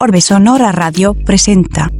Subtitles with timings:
[0.00, 1.90] Orbe Sonora Radio presenta.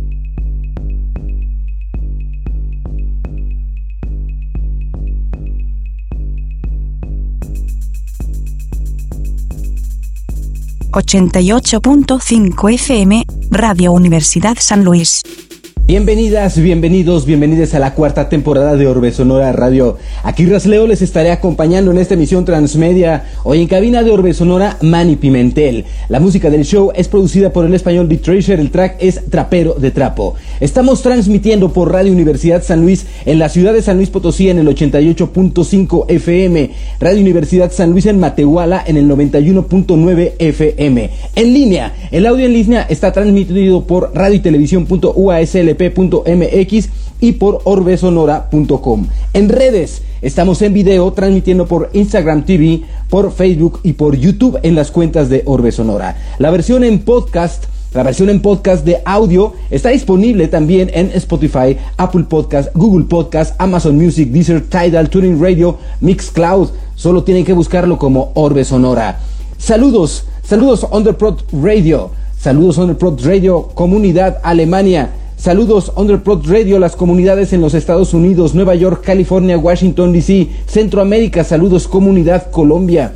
[10.92, 15.47] ...88.5 FM, Radio Universidad San Luis.
[15.88, 19.96] Bienvenidas, bienvenidos, bienvenidas a la cuarta temporada de Orbe Sonora Radio.
[20.22, 23.24] Aquí Rasleo les estaré acompañando en esta emisión transmedia.
[23.42, 25.86] Hoy en cabina de Orbe Sonora, Manny Pimentel.
[26.10, 29.76] La música del show es producida por el español Beat Treasure, el track es Trapero
[29.78, 30.34] de Trapo.
[30.60, 34.58] Estamos transmitiendo por Radio Universidad San Luis en la ciudad de San Luis Potosí en
[34.58, 41.10] el 88.5 FM, Radio Universidad San Luis en Matehuala en el 91.9 FM.
[41.36, 46.88] En línea, el audio en línea está transmitido por radio y televisión.uasl mx
[47.20, 49.06] y por orbesonora.com.
[49.32, 54.74] En redes estamos en video transmitiendo por Instagram TV, por Facebook y por YouTube en
[54.74, 56.16] las cuentas de Orbe Sonora.
[56.38, 61.78] La versión en podcast la versión en podcast de audio está disponible también en Spotify,
[61.96, 66.68] Apple Podcast, Google Podcast, Amazon Music, Deezer, Tidal, Tuning Radio, Mixcloud.
[66.96, 69.20] Solo tienen que buscarlo como Orbe Sonora.
[69.56, 75.10] Saludos, saludos Underprod Radio, saludos Underprod Radio, Comunidad Alemania.
[75.38, 81.42] Saludos Underprod Radio, las comunidades en los Estados Unidos, Nueva York, California, Washington DC, Centroamérica,
[81.42, 83.12] saludos comunidad Colombia,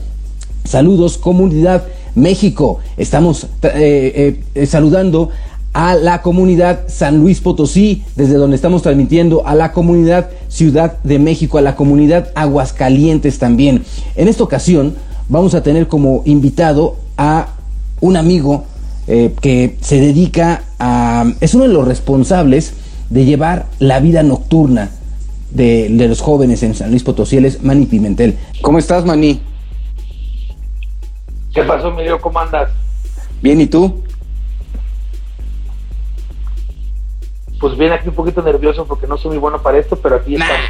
[0.64, 1.82] saludos comunidad
[2.14, 2.78] México.
[2.96, 5.30] Estamos eh, eh, saludando
[5.72, 11.18] a la comunidad San Luis Potosí, desde donde estamos transmitiendo, a la comunidad Ciudad de
[11.18, 13.82] México, a la comunidad Aguascalientes también.
[14.16, 14.94] En esta ocasión
[15.28, 17.48] vamos a tener como invitado a
[18.00, 18.64] un amigo
[19.06, 21.24] eh, que se dedica a...
[21.40, 22.74] es uno de los responsables
[23.08, 24.90] de llevar la vida nocturna
[25.50, 28.36] de, los jóvenes en San Luis Potosí, es Mani Pimentel.
[28.60, 29.40] ¿Cómo estás, Mani?
[31.52, 32.20] ¿Qué pasó, Emilio?
[32.20, 32.70] ¿Cómo andas?
[33.42, 34.02] Bien, ¿y tú?
[37.60, 40.34] Pues bien, aquí un poquito nervioso porque no soy muy bueno para esto, pero aquí
[40.34, 40.60] estamos.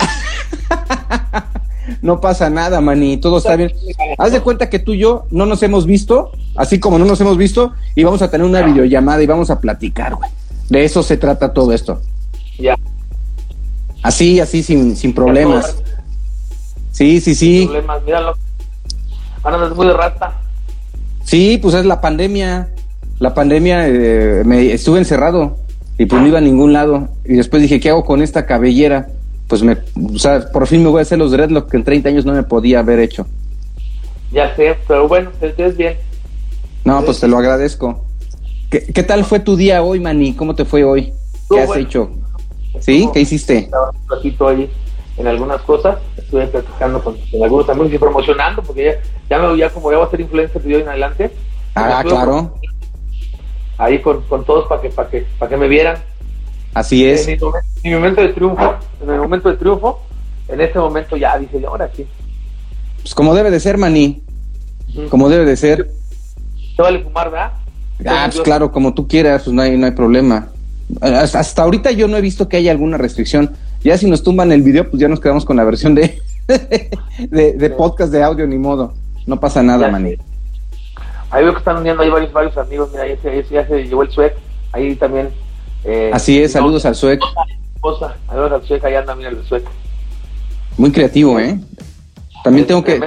[2.02, 3.72] no pasa nada, Mani, todo está bien.
[4.18, 7.20] Haz de cuenta que tú y yo no nos hemos visto, así como no nos
[7.20, 10.30] hemos visto, y vamos a tener una videollamada y vamos a platicar, güey.
[10.68, 12.00] De eso se trata todo esto.
[12.58, 12.76] Ya.
[14.02, 15.82] Así, así, sin, sin problemas.
[16.90, 17.60] Sí, sí, sí.
[17.60, 18.43] Sin problemas, míralo.
[19.44, 20.40] Ahora es muy rata.
[21.22, 22.68] Sí, pues es la pandemia.
[23.20, 25.56] La pandemia, eh, me estuve encerrado
[25.98, 27.08] y pues no iba a ningún lado.
[27.24, 29.08] Y después dije, ¿qué hago con esta cabellera?
[29.46, 29.76] Pues me,
[30.12, 32.32] o sea, por fin me voy a hacer los dreadlocks que en 30 años no
[32.32, 33.26] me podía haber hecho.
[34.32, 35.96] Ya sé, pero bueno, te ves bien.
[36.84, 38.04] No, pues te lo agradezco.
[38.70, 40.34] ¿Qué, ¿Qué, tal fue tu día hoy, Mani?
[40.34, 41.12] ¿Cómo te fue hoy?
[41.48, 42.10] ¿Qué has hecho?
[42.80, 43.08] ¿Sí?
[43.12, 43.58] ¿Qué hiciste?
[43.58, 44.68] Estaba un ratito ahí
[45.16, 45.98] en algunas cosas,
[46.38, 50.06] estuve platicando con, algunos amigos y promocionando, porque ya, ya me ya como ya voy
[50.06, 51.30] a ser influencer de hoy en adelante.
[51.74, 52.58] Ah, claro.
[53.78, 55.98] Ahí con, con todos para que, para que, para que me vieran.
[56.72, 57.26] Así es.
[57.28, 57.38] En
[57.84, 60.00] mi, momento de triunfo, en el momento de triunfo,
[60.48, 62.06] en ese momento ya dije, ahora sí.
[63.02, 64.22] Pues como debe de ser, Mani.
[65.10, 65.90] Como debe de ser.
[66.76, 67.52] ¿Te vale fumar, verdad?
[68.06, 70.48] Ah, pues claro, como tú quieras, pues no hay, no hay problema.
[71.00, 73.56] Hasta, hasta ahorita yo no he visto que haya alguna restricción.
[73.84, 76.18] Ya si nos tumban el video, pues ya nos quedamos con la versión de,
[76.48, 78.94] de, de podcast de audio, ni modo.
[79.26, 80.14] No pasa nada, Mani.
[81.30, 82.88] Ahí veo que están uniendo ahí varios, varios amigos.
[82.92, 84.34] Mira, ya se, ya se llevó el suec.
[84.72, 85.28] Ahí también.
[85.84, 87.20] Eh, Así es, saludos al suec.
[88.26, 89.64] Saludos al suec, ahí anda, mira el suec.
[90.78, 91.58] Muy creativo, ¿eh?
[92.42, 93.00] También tengo que.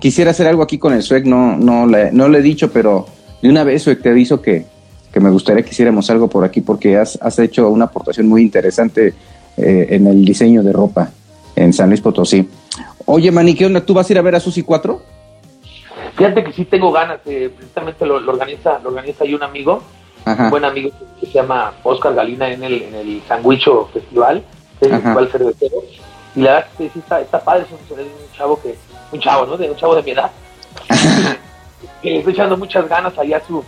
[0.00, 3.06] Quisiera hacer algo aquí con el suec, no, no, le, no le he dicho, pero
[3.40, 4.66] de una vez, suec, te aviso que,
[5.12, 8.42] que me gustaría que hiciéramos algo por aquí porque has, has hecho una aportación muy
[8.42, 9.14] interesante
[9.56, 11.10] eh, en el diseño de ropa
[11.56, 12.48] en San Luis Potosí.
[13.04, 13.84] Oye, Mani, ¿qué onda?
[13.84, 15.00] ¿Tú vas a ir a ver a Susi 4?
[16.16, 19.82] Fíjate que sí tengo ganas, eh, precisamente lo, lo, organiza lo organiza ahí un amigo,
[20.24, 20.44] Ajá.
[20.44, 24.42] un buen amigo que se llama Oscar Galina en el, en el Sandwicho Festival,
[24.80, 25.76] el Festival Cervecero,
[26.34, 28.76] y la verdad que sí está, está padre, es un, es un chavo que,
[29.10, 29.56] un chavo, ¿no?
[29.56, 30.30] De, un chavo de mi edad,
[32.02, 33.64] que le está echando muchas ganas ahí a su,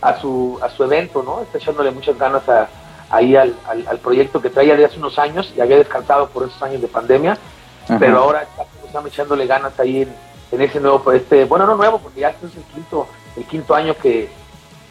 [0.00, 1.42] a su, a su evento, ¿no?
[1.42, 2.68] Está echándole muchas ganas a,
[3.14, 6.46] ahí al, al, al, proyecto que traía de hace unos años y había descartado por
[6.46, 7.38] esos años de pandemia,
[7.84, 7.98] Ajá.
[7.98, 8.64] pero ahora está
[9.06, 10.14] echándole ganas ahí en,
[10.52, 13.06] en, ese nuevo, este, bueno, no nuevo, porque ya este es el quinto,
[13.36, 14.30] el quinto año que,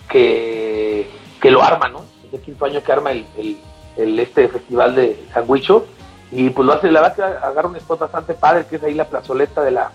[0.09, 1.09] que,
[1.41, 2.05] que lo arma, ¿no?
[2.27, 3.57] Es el quinto año que arma el, el,
[3.97, 5.85] el este festival de Sandwicho
[6.31, 8.95] y pues lo hace, la verdad que agarra un spot bastante padre, que es ahí
[8.95, 9.91] la plazoleta de la,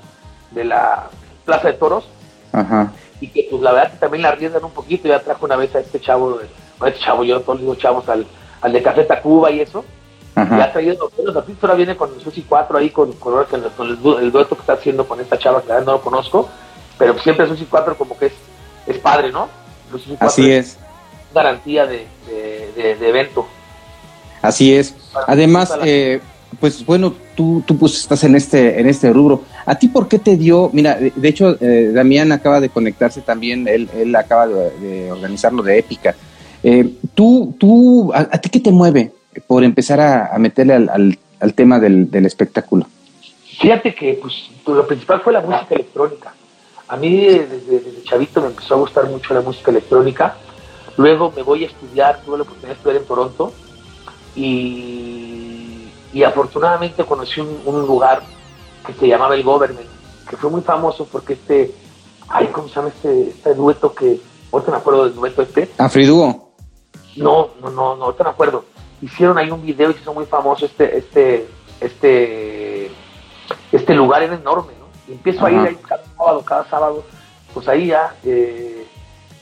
[0.53, 1.09] de la
[1.45, 2.09] Plaza de Toros.
[2.53, 2.93] Ajá.
[3.21, 5.75] Y que pues la verdad que también la arriesgan un poquito, ya trajo una vez
[5.75, 6.55] a este chavo, este
[6.99, 8.27] chavo, yo todos los chavos al,
[8.61, 9.85] al de Café Tacuba y eso.
[10.35, 10.59] Ajá.
[10.59, 13.71] Y ha traído buenos artistas, ahora viene con Susi 4 ahí, con, con, con, el,
[13.71, 16.49] con el, el, dueto que está haciendo con esta chava, que no lo conozco,
[16.97, 18.33] pero siempre Susi 4 como que es,
[18.87, 19.49] es padre, ¿no?
[20.21, 20.79] Así es.
[21.35, 22.07] Garantía de,
[22.77, 23.47] evento.
[24.43, 24.95] Así es.
[25.27, 26.21] Además, eh,
[26.61, 29.43] pues bueno, tú, tú pues estás en este, en este rubro.
[29.67, 30.71] ¿A ti por qué te dio?
[30.73, 35.63] Mira, de hecho, eh, Damián acaba de conectarse también, él, él acaba de, organizar lo
[35.63, 36.15] de Épica.
[36.71, 36.85] Eh,
[37.15, 39.11] tú, tú, a, ti qué te mueve
[39.47, 42.87] por empezar a, meterle al, al, tema del, del, espectáculo?
[43.59, 46.35] Fíjate que pues, lo principal fue la música electrónica.
[46.87, 50.37] A mí desde, desde, chavito me empezó a gustar mucho la música electrónica.
[50.99, 53.55] Luego me voy a estudiar, tuve la oportunidad de estudiar en Toronto
[54.37, 58.21] y, y afortunadamente conocí un, un lugar
[58.87, 59.89] que se llamaba El Government,
[60.29, 61.73] que fue muy famoso porque este,
[62.29, 64.21] ay, ¿cómo se llama este, este dueto que,
[64.53, 65.71] ahorita me acuerdo del dueto este?
[65.79, 66.48] ¿Afriduo?
[67.19, 68.65] No, no, no, no, ahorita me acuerdo.
[69.01, 71.49] Hicieron ahí un video y se hizo muy famoso este, este,
[71.81, 72.91] este,
[73.73, 74.87] este lugar era enorme, ¿no?
[75.07, 77.05] Y empiezo a ir ahí cada sábado, cada sábado,
[77.55, 78.87] pues ahí ya eh,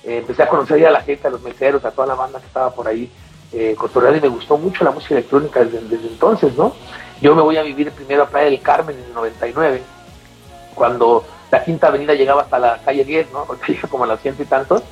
[0.04, 2.38] eh, empecé a conocer ya a la gente, a los meseros, a toda la banda
[2.38, 3.10] que estaba por ahí
[3.52, 6.74] eh, y me gustó mucho la música electrónica desde, desde entonces, ¿no?
[7.20, 9.82] Yo me voy a vivir primero a Playa del Carmen en el 99,
[10.74, 13.44] cuando la Quinta Avenida llegaba hasta la calle 10, ¿no?
[13.46, 14.82] Porque llega como a las ciento y tantos.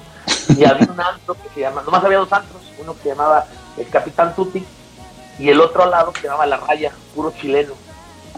[0.50, 3.46] Y había un antro que se llama, nomás había dos antros, uno que se llamaba
[3.76, 4.64] el Capitán Tuti
[5.38, 7.74] y el otro al lado que se llamaba La Raya, puro chileno.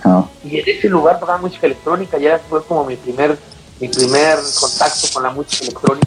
[0.05, 0.25] Ah.
[0.45, 3.39] Y en ese lugar tocaba música electrónica, ya fue como mi primer,
[3.81, 6.07] mi primer contacto con la música electrónica.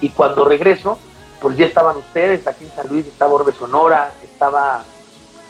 [0.00, 0.98] Y cuando regreso,
[1.40, 4.84] pues ya estaban ustedes, aquí en San Luis estaba Orbe Sonora, estaba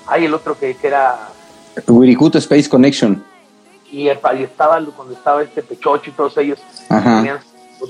[0.07, 1.29] hay el otro que, que era...
[1.87, 3.23] Wirikuta Space Connection.
[3.91, 6.59] Y, estaba cuando estaba este Pechocho y todos ellos.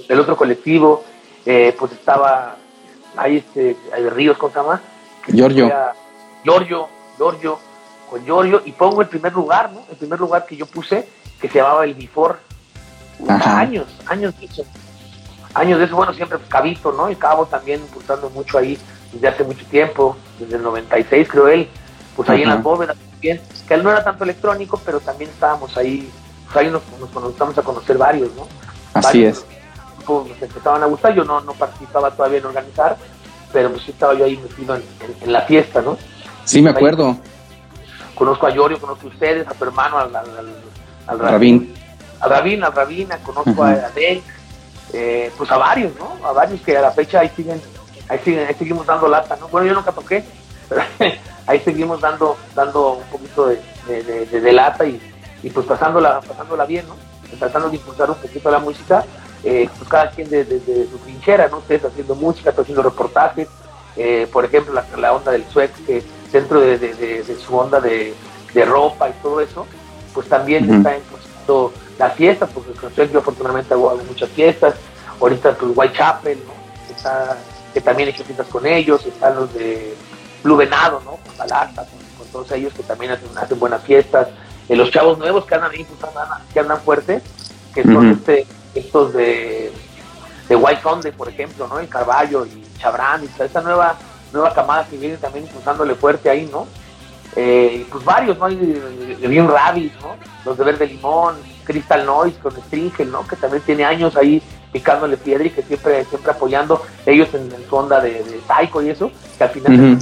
[0.09, 1.05] El otro colectivo,
[1.45, 2.57] eh, pues estaba...
[3.17, 3.77] Hay este,
[4.11, 4.83] Ríos, ¿cómo se llama?
[5.27, 5.73] Giorgio.
[6.45, 7.59] Giorgio, Giorgio,
[8.11, 9.81] con Giorgio, y pongo el primer lugar, ¿no?
[9.91, 11.09] El primer lugar que yo puse,
[11.41, 12.37] que se llamaba el Before.
[13.29, 14.65] Años, años de eso.
[15.55, 17.11] Años de eso, bueno, siempre Cabito, ¿no?
[17.11, 18.79] Y Cabo también impulsando mucho ahí
[19.13, 21.69] desde hace mucho tiempo, desde el 96 creo él
[22.17, 25.77] pues ahí en las bóvedas también, que él no era tanto electrónico, pero también estábamos
[25.77, 26.11] ahí,
[26.47, 28.49] pues ahí nos, nos comenzamos a conocer varios, ¿no?
[28.95, 29.45] Así es.
[30.07, 32.97] Pues, nos empezaban a gustar, yo no, no participaba todavía en organizar,
[33.53, 35.97] pero pues sí estaba yo ahí metido en, la fiesta, ¿no?
[36.45, 37.17] Sí, me acuerdo.
[38.15, 40.27] conozco a Yorio, conozco a ustedes, a tu hermano, al, al,
[41.07, 41.75] al, Rabín.
[42.21, 44.23] A Rabín, a Rabina, conozco a Adel,
[44.93, 46.25] eh, pues a varios, ¿no?
[46.25, 47.61] A varios que a la fecha ahí siguen,
[48.09, 49.49] ahí siguen, ahí seguimos dando lata, ¿no?
[49.49, 50.25] Bueno, yo nunca toqué,
[50.69, 50.83] pero
[51.47, 53.61] ahí seguimos dando dando un poquito de,
[54.27, 55.01] de, lata y,
[55.43, 56.95] y, pues pasándola, pasándola bien, ¿no?
[57.39, 59.05] Tratando de impulsar un poquito la música,
[59.45, 61.59] eh, pues cada quien desde su trinchera, ¿no?
[61.59, 63.49] Ustedes haciendo música, haciendo reportajes,
[63.97, 68.15] eh, por ejemplo, la, la, onda del sweat, que dentro de, su onda de,
[68.65, 69.67] ropa y todo eso,
[70.15, 74.75] pues también está impulsando las fiestas, porque con Sweat yo afortunadamente hago, muchas fiestas,
[75.21, 76.95] ahorita pues Whitechapel, ¿no?
[76.95, 77.37] Está,
[77.75, 79.95] que también he hecho fiestas con ellos, están los de
[80.43, 81.13] Blue Venado, ¿no?
[81.13, 84.29] Con Balata, con, todos ellos que también hacen, buenas fiestas.
[84.69, 86.13] Eh, los chavos nuevos que andan ahí, pues,
[86.53, 87.23] que andan fuertes,
[87.73, 88.47] que son este,
[88.79, 89.73] estos de,
[90.49, 91.79] de White Sunday, por ejemplo, ¿no?
[91.79, 93.97] El Carballo y Chabrán, y esa nueva,
[94.33, 96.67] nueva camada que viene también impulsándole fuerte ahí, ¿no?
[97.35, 98.47] Eh, pues varios, ¿no?
[98.47, 100.17] Hay de, Bien Rabbit, ¿no?
[100.45, 103.27] Los de Verde Limón, Crystal Noise con Stringel, ¿no?
[103.27, 104.43] Que también tiene años ahí
[104.73, 108.41] picándole piedra y que siempre, siempre apoyando ellos en, su onda de, de
[108.85, 109.99] y eso, que al final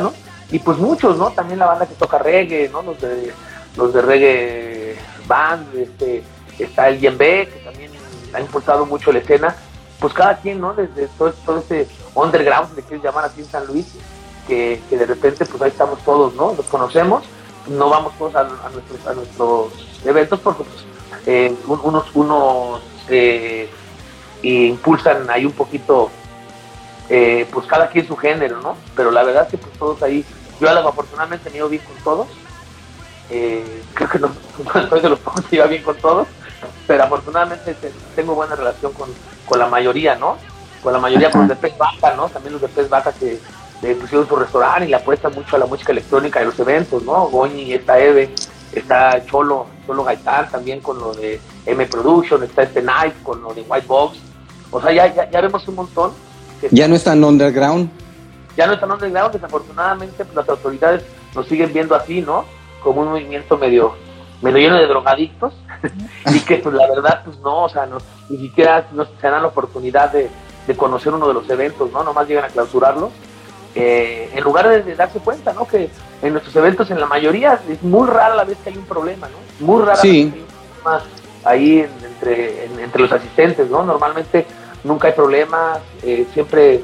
[0.00, 0.12] ¿no?
[0.50, 1.30] Y pues muchos, ¿no?
[1.30, 2.82] También la banda que toca reggae, ¿no?
[2.82, 3.32] Los de,
[3.76, 4.96] los de reggae
[5.26, 6.22] band, este,
[6.58, 7.90] está el Yembe, que también
[8.32, 9.54] ha impulsado mucho la escena.
[9.98, 10.72] Pues cada quien, ¿no?
[10.72, 13.86] Desde todo, todo ese underground, le quieres llamar así en San Luis,
[14.48, 16.54] que, de repente pues ahí estamos todos, ¿no?
[16.54, 17.24] Los conocemos,
[17.68, 19.72] no vamos todos a, nuestros, a nuestros
[20.04, 20.84] eventos porque pues,
[21.26, 23.68] eh, unos, unos eh,
[24.42, 26.10] impulsan ahí un poquito
[27.08, 28.76] eh, pues cada quien su género, ¿no?
[28.94, 30.24] Pero la verdad es que pues todos ahí,
[30.60, 32.28] yo afortunadamente me ido bien con todos,
[33.30, 34.30] eh, creo que no,
[34.88, 36.28] soy de los pocos que iba bien con todos,
[36.90, 37.76] pero afortunadamente
[38.16, 39.08] tengo buena relación con,
[39.56, 40.38] la mayoría, ¿no?
[40.82, 42.28] Con la mayoría, con los de Pez Baja, ¿no?
[42.28, 43.38] También los de Pez Baja que
[43.80, 47.04] le pusieron su restaurante y le apuestan mucho a la música electrónica y los eventos,
[47.04, 47.28] ¿no?
[47.28, 48.34] Goñi, está Eve,
[48.72, 53.54] está Cholo, Cholo Gaitán también con lo de M Production, está este Night con lo
[53.54, 54.18] de White Box,
[54.72, 56.12] o sea, ya, ya vemos un montón
[56.72, 57.88] ya no están underground.
[58.56, 61.04] Ya no están underground, desafortunadamente pues, las autoridades
[61.36, 62.46] nos siguen viendo así, ¿no?
[62.82, 63.94] Como un movimiento medio,
[64.42, 65.54] medio lleno de drogadictos
[66.34, 69.42] y que pues la verdad pues no, o sea, no, ni siquiera nos se dan
[69.42, 70.30] la oportunidad de,
[70.76, 72.04] conocer uno de los eventos, ¿no?
[72.04, 73.10] Nomás llegan a clausurarlo.
[73.74, 75.66] Eh, en lugar de, darse cuenta, ¿no?
[75.66, 75.90] Que
[76.22, 79.26] en nuestros eventos, en la mayoría, es muy rara la vez que hay un problema,
[79.26, 79.66] ¿no?
[79.66, 80.06] Muy rara sí.
[80.06, 83.82] la vez que hay un problema ahí entre, entre los asistentes, ¿no?
[83.82, 84.46] Normalmente
[84.84, 86.82] nunca hay problemas, eh, siempre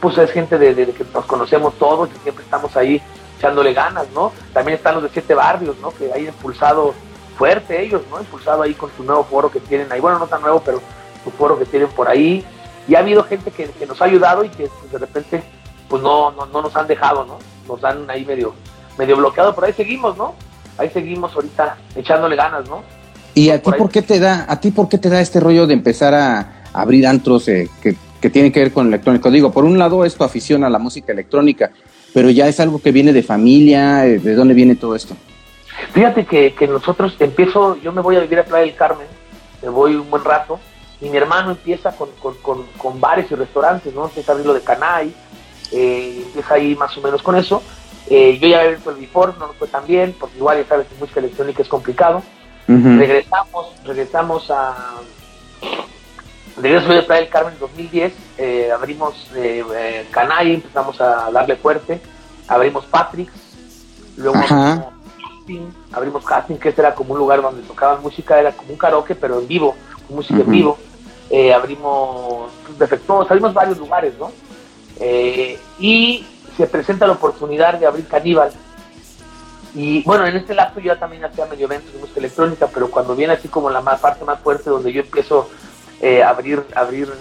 [0.00, 3.00] pues es gente de, que nos conocemos todos, que siempre estamos ahí
[3.38, 4.32] echándole ganas, ¿no?
[4.52, 5.90] También están los de siete barrios, ¿no?
[5.90, 6.94] Que hay impulsado
[7.36, 8.18] fuerte ellos, ¿no?
[8.20, 10.80] Impulsado ahí con su nuevo foro que tienen ahí, bueno, no tan nuevo, pero
[11.22, 12.44] su foro que tienen por ahí.
[12.88, 15.42] Y ha habido gente que, nos ha ayudado y que pues, de repente
[15.88, 17.38] pues no, no, no, nos han dejado, ¿no?
[17.68, 18.54] Nos han ahí medio,
[18.98, 20.34] medio bloqueado, pero ahí seguimos, ¿no?
[20.78, 22.82] Ahí seguimos ahorita echándole ganas, ¿no?
[23.34, 25.66] ¿Y a ti por, qué te da, a ti por qué te da este rollo
[25.66, 29.30] de empezar a abrir antros eh, que, que tienen que ver con electrónico?
[29.30, 31.70] Digo, por un lado es tu afición a la música electrónica,
[32.14, 35.16] pero ya es algo que viene de familia, eh, ¿de dónde viene todo esto?
[35.92, 39.06] Fíjate que, que nosotros empiezo, yo me voy a vivir a Playa del Carmen,
[39.62, 40.58] me voy un buen rato,
[41.00, 44.06] y mi hermano empieza con, con, con, bares y restaurantes, ¿no?
[44.06, 45.14] Empieza a abrir lo de Canay,
[45.72, 47.62] eh, empieza ahí más o menos con eso.
[48.08, 50.68] Eh, yo ya había visto el Before, no nos fue tan bien, porque igual ya
[50.68, 52.22] sabes que música electrónica es complicado.
[52.66, 54.94] Regresamos, regresamos a...
[56.56, 59.30] Regreso de Playa del Carmen en 2010, eh, abrimos
[60.10, 62.00] Canay, empezamos a darle fuerte,
[62.48, 63.32] abrimos Patrick's,
[64.16, 64.40] luego
[65.92, 69.14] abrimos Casting, que este era como un lugar donde tocaban música, era como un karaoke,
[69.14, 69.74] pero en vivo,
[70.08, 70.78] música en vivo.
[71.30, 74.30] Eh, abrimos pues, Defectuosos, abrimos varios lugares, ¿no?
[75.00, 76.24] Eh, y
[76.56, 78.50] se presenta la oportunidad de abrir Caníbal.
[79.74, 83.14] Y bueno, en este lapso yo también hacía medio eventos de música electrónica, pero cuando
[83.14, 85.50] viene así como la más, parte más fuerte donde yo empiezo
[86.00, 87.12] eh, a abrir, abrir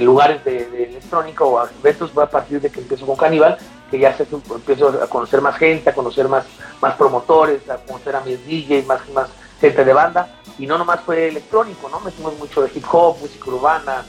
[0.00, 3.58] lugares de, electrónica o eventos, fue a partir de que empiezo con Caníbal,
[3.90, 6.44] que ya se, empiezo a conocer más gente, a conocer más,
[6.80, 9.28] más promotores, a conocer a mis DJs, más, más
[9.60, 12.00] gente de banda y no nomás fue electrónico, ¿no?
[12.00, 14.04] Metimos mucho de hip hop, música urbana,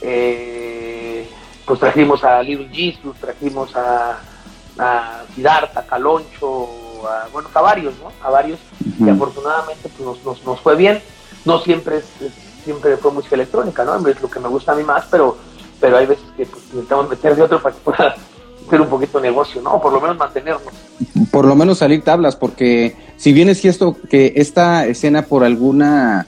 [0.00, 1.28] eh,
[1.66, 4.18] pues trajimos a Little Jesus, trajimos a,
[4.78, 6.68] a Siddhartha, Caloncho,
[7.06, 8.10] a, bueno, a varios, ¿no?
[8.22, 8.58] A varios,
[8.98, 11.02] y afortunadamente pues, nos, nos, fue bien.
[11.44, 12.04] No siempre es,
[12.64, 13.96] siempre fue música electrónica, ¿no?
[14.08, 15.36] Es lo que me gusta a mí más, pero,
[15.80, 18.16] pero hay veces que pues, necesitamos meter de otro para que pueda
[18.66, 19.80] hacer un poquito de negocio, ¿no?
[19.80, 20.72] por lo menos mantenernos.
[21.30, 26.26] Por lo menos salir tablas, porque si bien es cierto que esta escena por alguna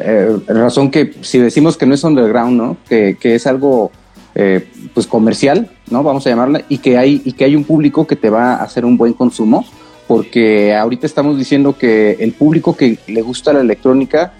[0.00, 2.76] eh, razón que si decimos que no es underground, ¿no?
[2.88, 3.92] Que, es algo
[4.34, 6.02] eh, pues comercial, ¿no?
[6.02, 8.62] Vamos a llamarla, y que hay, y que hay un público que te va a
[8.64, 9.64] hacer un buen consumo,
[10.08, 14.34] porque ahorita estamos diciendo que el público que le gusta la electrónica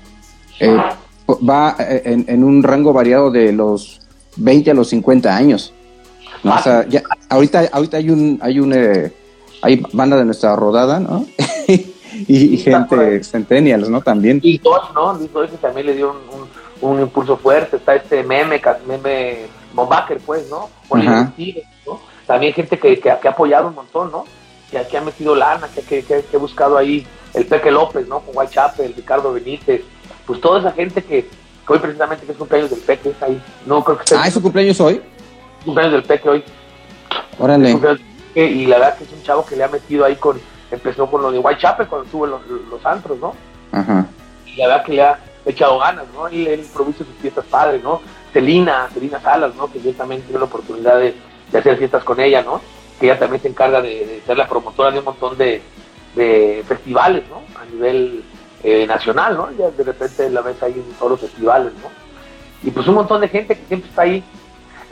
[0.61, 0.77] eh,
[1.29, 4.01] va en, en, un rango variado de los
[4.37, 5.73] 20 a los 50 años.
[6.45, 9.13] O sea, ya, ahorita, ahorita hay un, hay un, eh,
[9.63, 11.27] hay banda de nuestra rodada, ¿no?
[12.29, 14.03] y, gente centennials, ¿no?
[14.03, 14.41] También.
[14.43, 15.19] Y dos, ¿no?
[15.23, 16.15] Y que también le dio
[16.83, 17.77] un, un, impulso fuerte.
[17.77, 20.69] Está este meme, meme Bombaker, pues, ¿no?
[20.91, 21.33] ¿no?
[22.27, 24.25] También gente que, que, ha apoyado un montón, ¿no?
[24.71, 28.21] Que, que ha metido lana, que, que, ha buscado ahí el Peque López, ¿no?
[28.21, 29.83] Con Whitechapel, Ricardo Benítez.
[30.27, 31.29] Pues toda esa gente que,
[31.67, 33.43] hoy precisamente que es cumpleaños del Peque, está ahí.
[33.67, 35.01] No creo que Ah, ¿es su cumpleaños hoy?
[35.65, 36.45] Cumpleaños del Peque hoy.
[37.39, 37.79] Órale.
[38.35, 40.41] Y la verdad que es un chavo que le ha metido ahí con,
[40.71, 43.35] empezó con lo de Whitechapel cuando tuvo los, los antros, ¿no?
[43.73, 44.07] Ajá.
[44.47, 46.29] Y la verdad que le ha echado ganas, ¿no?
[46.29, 48.01] Y él improvisa sus fiestas padres, ¿no?
[48.33, 49.71] Celina, Celina Salas, ¿no?
[49.71, 51.15] Que yo también tuve la oportunidad de,
[51.57, 52.61] hacer fiestas con ella, ¿no?
[52.99, 55.63] Que ella también se encarga de, ser la promotora de un montón de,
[56.67, 57.43] festivales, ¿no?
[57.61, 58.25] A nivel
[58.63, 59.51] eh, nacional, ¿no?
[59.53, 61.89] Ya de repente la ves ahí en todos los festivales, ¿no?
[62.67, 64.25] Y pues un montón de gente que siempre está ahí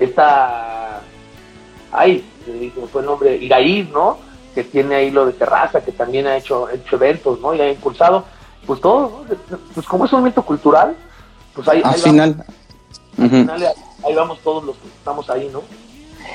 [0.05, 1.01] esta,
[1.91, 2.25] ay,
[2.91, 4.19] fue el nombre, Iraíz, ¿no?
[4.55, 7.55] Que tiene ahí lo de terraza, que también ha hecho, hecho eventos, ¿no?
[7.55, 8.25] Y ha impulsado,
[8.67, 9.25] pues todo,
[9.75, 10.97] Pues como es un momento cultural,
[11.55, 12.45] pues ahí, al final.
[13.17, 13.63] Vamos,
[14.05, 15.63] ahí vamos todos los que estamos ahí, ¿no?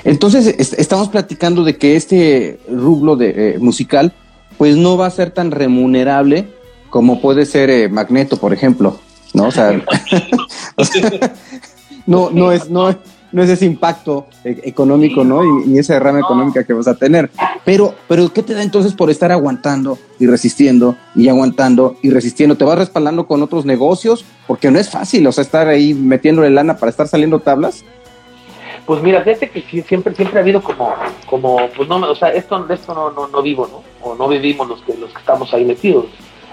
[0.04, 0.46] Entonces,
[0.78, 4.12] estamos platicando de que este rublo de eh, musical,
[4.56, 6.48] pues no va a ser tan remunerable
[6.90, 8.98] como puede ser eh, Magneto, por ejemplo,
[9.34, 9.44] ¿no?
[9.44, 9.72] O sea,
[12.06, 12.94] no, no es, no,
[13.32, 15.42] no es ese impacto e-, económico, ¿no?
[15.66, 17.30] Y, esa derrama económica que vas a tener.
[17.64, 22.56] Pero, pero, ¿qué te da entonces por estar aguantando y resistiendo y aguantando y resistiendo?
[22.56, 24.24] ¿Te vas respaldando con otros negocios?
[24.46, 27.84] Porque no es fácil, o sea, estar ahí metiéndole lana para estar saliendo tablas.
[28.86, 30.94] Pues mira, fíjate que siempre, siempre ha habido como,
[31.26, 33.82] como, pues no, o sea, esto, esto no, no, no vivo, ¿no?
[34.00, 36.06] O no vivimos los que, los que estamos ahí metidos.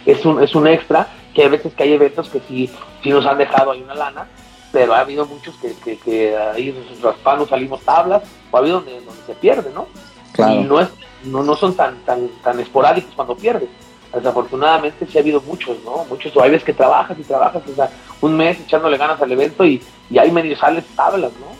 [0.05, 2.69] Es un, es un extra que a veces que hay eventos que sí,
[3.01, 4.27] sí nos han dejado ahí una lana,
[4.75, 8.99] pero ha habido muchos que, que, que ahí raspando salimos tablas, o ha habido donde,
[9.25, 9.87] se pierde, ¿no?
[10.33, 10.53] Claro.
[10.53, 10.89] Y no, es,
[11.23, 13.69] no, no son tan, tan, tan esporádicos cuando pierdes.
[14.13, 16.03] Desafortunadamente sí ha habido muchos, ¿no?
[16.09, 17.89] Muchos, o hay veces que trabajas y trabajas, o sea,
[18.19, 21.55] un mes echándole ganas al evento y, y ahí medio sales tablas, ¿no?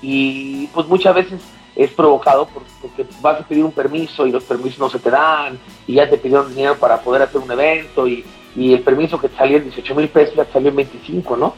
[0.00, 1.42] Y pues muchas veces
[1.76, 5.58] es provocado porque vas a pedir un permiso y los permisos no se te dan
[5.86, 8.24] y ya te pidieron dinero para poder hacer un evento y,
[8.56, 11.36] y el permiso que te salía en 18 mil pesos ya te salió en 25,
[11.36, 11.54] ¿no?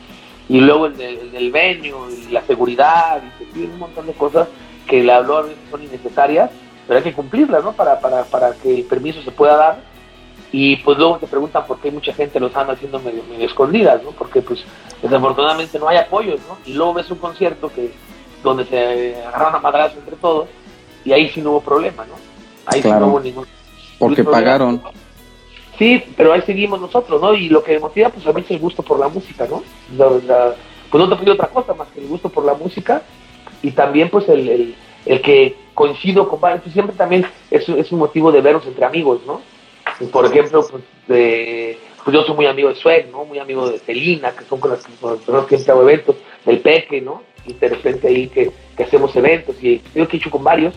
[0.51, 3.23] Y luego el, del venue, y la seguridad,
[3.55, 4.49] y un montón de cosas
[4.89, 6.51] que la habló a veces son innecesarias,
[6.89, 7.73] pero hay que cumplirlas, ¿no?
[7.73, 9.81] Para, para, para que el permiso se pueda dar.
[10.51, 14.11] Y pues luego te preguntan por qué mucha gente lo están haciendo medio, escondidas, ¿no?
[14.11, 14.65] Porque pues
[15.01, 16.59] desafortunadamente no hay apoyos, ¿no?
[16.67, 17.93] Y luego ves un concierto que
[18.43, 20.49] donde se agarraron a madrazo entre todos
[21.05, 22.15] y ahí sí no hubo problema, ¿no?
[22.67, 23.47] Ahí sí no hubo ningún...
[24.01, 24.83] Porque pagaron.
[25.81, 27.35] Sí, pero ahí seguimos nosotros, ¿no?
[27.35, 29.63] Y lo que motiva, pues a mí es el gusto por la música, ¿no?
[29.97, 33.01] pues no te pido otra cosa más que el gusto por la música
[33.63, 34.75] y también, pues, el,
[35.07, 38.85] el, que coincido con varios, pues, siempre también es, es, un motivo de vernos entre
[38.85, 39.41] amigos, ¿no?
[40.13, 43.25] Por ejemplo, pues, de, pues yo soy muy amigo de Swag, ¿no?
[43.25, 47.01] Muy amigo de Celina, que son con las, personas que siempre hago eventos, del Peque,
[47.01, 47.23] ¿no?
[47.47, 50.75] Y de repente ahí que, que hacemos eventos, y yo que he hecho con varios,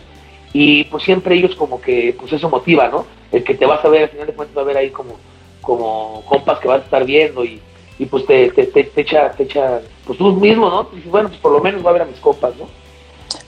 [0.54, 3.04] y pues siempre ellos como que, pues eso motiva, ¿no?
[3.32, 5.16] El que te vas a ver, al final de cuentas va a ver ahí como,
[5.60, 7.60] como compas que vas a estar viendo y,
[7.98, 10.88] y pues te, te, te, echa, te echa, pues tú mismo, ¿no?
[10.92, 12.68] Y dices, bueno, pues por lo menos va a ver a mis compas, ¿no?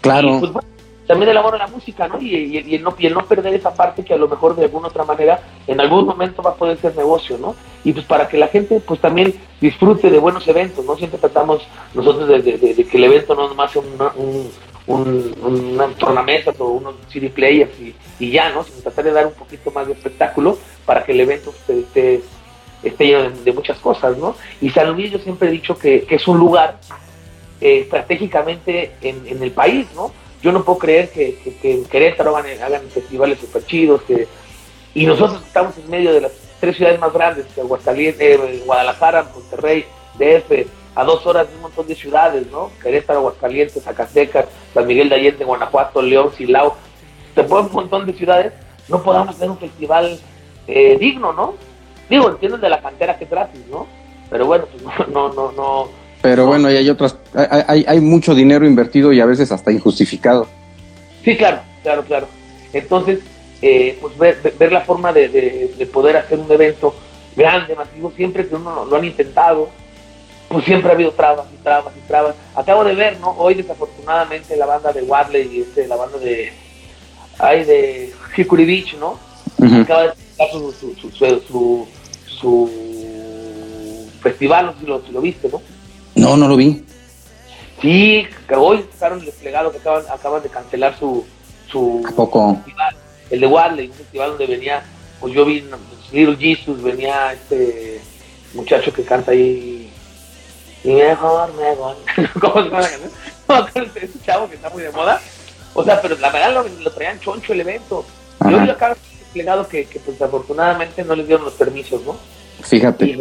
[0.01, 0.41] Claro.
[0.41, 0.53] pues,
[1.07, 2.21] también el amor a la música, ¿no?
[2.21, 4.65] Y, y, el no, y el no perder esa parte que a lo mejor de
[4.65, 7.55] alguna otra manera en algún momento va a poder ser negocio, ¿no?
[7.85, 10.97] Y pues para que la gente pues también disfrute de buenos eventos, ¿no?
[10.97, 11.63] Siempre tratamos
[11.95, 14.51] nosotros de, de, que el evento no nomás sea un, un,
[14.87, 17.73] una tornamesa o unos CD players
[18.19, 18.63] y, ya, ¿no?
[18.63, 22.23] Sino tratar de dar un poquito más de espectáculo para que el evento esté,
[22.83, 24.37] esté lleno de, muchas cosas, ¿no?
[24.61, 26.79] Y San Luis yo siempre he dicho que, es un lugar
[27.61, 30.13] eh, estratégicamente en, el país, ¿no?
[30.43, 34.29] Yo no puedo creer que, en Querétaro hagan, hagan festivales super chidos, que,
[34.95, 39.25] y nosotros estamos en medio de las tres ciudades más grandes, que Aguascalientes, eh, Guadalajara,
[39.35, 39.85] Monterrey,
[40.19, 40.67] DF,
[40.97, 42.71] a dos horas de un montón de ciudades, ¿no?
[42.83, 46.75] Querétaro, Aguascalientes, Zacatecas, San Miguel de Allende, Guanajuato, León, Silao,
[47.35, 48.55] te ponen un montón de ciudades,
[48.89, 50.19] no podamos tener un festival
[50.67, 51.55] eh, digno, ¿no?
[52.09, 53.87] Digo, entiendo de la cantera que es gratis, ¿no?
[54.31, 55.89] Pero bueno, pues no, no, no.
[56.23, 60.49] Pero bueno, y hay otras, hay, hay mucho dinero invertido y a veces hasta injustificado.
[61.23, 62.27] Sí, claro, claro, claro.
[62.73, 63.21] Entonces,
[63.61, 66.95] eh, pues ver, ver, la forma de, de, poder hacer un evento
[67.37, 69.69] grande, masivo, siempre que uno lo han intentado,
[70.49, 72.35] pues siempre ha habido trabas y trabas y trabas.
[72.55, 73.31] Acabo de ver, ¿no?
[73.31, 76.53] Hoy desafortunadamente la banda de Wadley y este, la banda de
[77.39, 79.19] ay de Hickory Beach, ¿no?
[79.83, 81.87] Acaba de sacar su su, su,
[82.27, 82.71] su,
[84.21, 85.61] festival, no sé si lo, lo, viste, ¿no?
[86.15, 86.85] No, no lo vi.
[87.81, 91.25] Sí, que hoy sacaron el desplegado que acaban, acaban de cancelar su,
[91.71, 92.55] su poco?
[92.55, 92.97] festival,
[93.31, 94.83] el de Wadley, un festival donde venía,
[95.21, 95.65] pues yo vi
[96.13, 98.01] Little Jesus, venía este
[98.55, 99.76] muchacho que canta ahí
[100.87, 101.97] y mejor me voy.
[102.41, 103.11] ¿Cómo se llama la canción?
[103.49, 105.21] No, ese chavo que está muy de moda.
[105.75, 108.05] O sea, pero la verdad lo, traían choncho el evento.
[108.49, 112.17] Yo vi acá desplegado que, que pues afortunadamente no les dieron los permisos, ¿no?
[112.63, 113.19] Fíjate.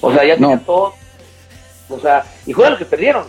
[0.00, 0.58] o sea, ya no.
[0.60, 0.94] todo.
[1.88, 3.24] O sea, y juegan lo que perdieron.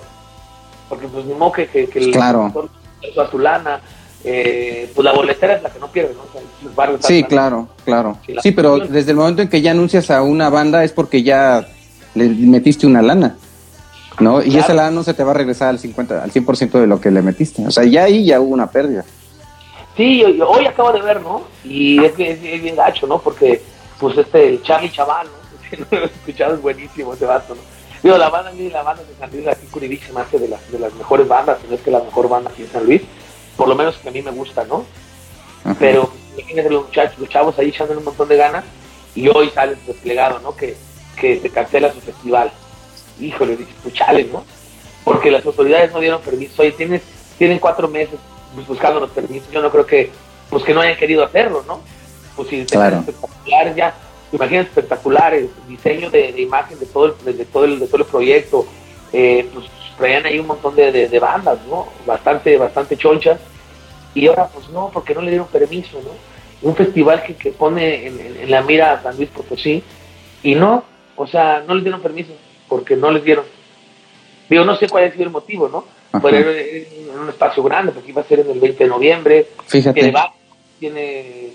[0.88, 2.70] Porque pues ni modo que, que, que el claro.
[3.18, 3.82] a su lana.
[4.24, 6.22] Eh, pues la boletera es la que no pierde, ¿no?
[6.22, 8.20] O sea, sí, claro, claro.
[8.44, 11.66] Sí, pero desde el momento en que ya anuncias a una banda es porque ya
[12.16, 13.36] le metiste una lana,
[14.20, 14.44] ¿no?
[14.44, 17.00] Y esa lana no se te va a regresar al 50, al 100% de lo
[17.00, 17.66] que le metiste.
[17.66, 19.06] O sea, ya ahí ya hubo una pérdida.
[19.96, 21.44] Sí, hoy, acabo de ver, ¿no?
[21.64, 23.20] Y es, es, es, bien gacho, ¿no?
[23.20, 23.62] Porque,
[24.00, 25.86] pues, este, Charlie Chaval, ¿no?
[25.92, 27.62] lo escuchado, es buenísimo ese vato, ¿no?
[28.02, 30.72] Digo, la banda, la banda de San Luis, aquí Curibí se me hace de las,
[30.72, 33.02] de las mejores bandas, no es que la mejor banda aquí en San Luis,
[33.56, 34.86] por lo menos que a mí me gusta, ¿no?
[35.78, 38.64] Pero imagínense los muchachos, los chavos ahí echándole un montón de ganas
[39.14, 40.56] y hoy sale desplegado, ¿no?
[40.56, 40.76] Que
[41.16, 42.52] que se cancela su festival.
[43.20, 44.44] Híjole, dices, pues chale, ¿no?
[45.04, 46.62] Porque las autoridades no dieron permiso.
[46.62, 47.02] Oye, tienes,
[47.38, 48.20] tienen cuatro meses
[48.54, 49.52] pues, buscando los permisos.
[49.52, 50.12] Yo no creo que,
[50.50, 51.82] pues que no hayan querido hacerlo, ¿no?
[52.36, 53.00] Pues si claro.
[53.00, 53.94] espectaculares ya,
[54.32, 58.66] imagínate espectaculares, diseño de, imagen de todo el, de, todo el, de todo el proyecto,
[59.12, 59.66] eh, pues
[59.98, 61.88] traían ahí un montón de, de, bandas, ¿no?
[62.06, 63.40] Bastante, bastante chonchas.
[64.14, 66.12] Y ahora, pues no, porque no le dieron permiso, ¿no?
[66.68, 69.84] Un festival que, que pone en, en, la mira a San Luis Potosí,
[70.44, 70.84] y no,
[71.22, 72.32] o sea, no les dieron permiso,
[72.68, 73.46] porque no les dieron.
[74.50, 75.86] Digo, no sé cuál ha sido el motivo, ¿no?
[76.22, 79.48] Pero en un espacio grande, porque iba a ser en el 20 de noviembre.
[79.68, 80.02] Fíjate.
[80.02, 80.18] Tiene
[80.80, 81.50] tiene...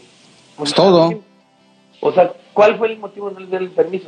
[0.56, 1.20] Pues todo.
[2.00, 4.06] O sea, ¿cuál fue el motivo de no les dieron el permiso?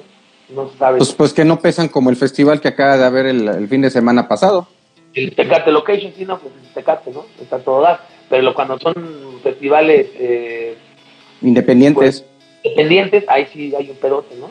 [0.48, 0.98] No se sabe.
[0.98, 3.90] Pues, pues que no pesan como el festival que acaba de haber el, fin de
[3.90, 4.68] semana pasado.
[5.12, 7.26] El Tecate Location, sí, no, pues el Tecate, ¿no?
[7.40, 8.06] Está todo dar.
[8.30, 10.06] Pero cuando son festivales...
[10.14, 10.76] Eh,
[11.42, 12.22] independientes.
[12.22, 12.24] Pues,
[12.62, 14.50] independientes, ahí sí hay un pedote, ¿no?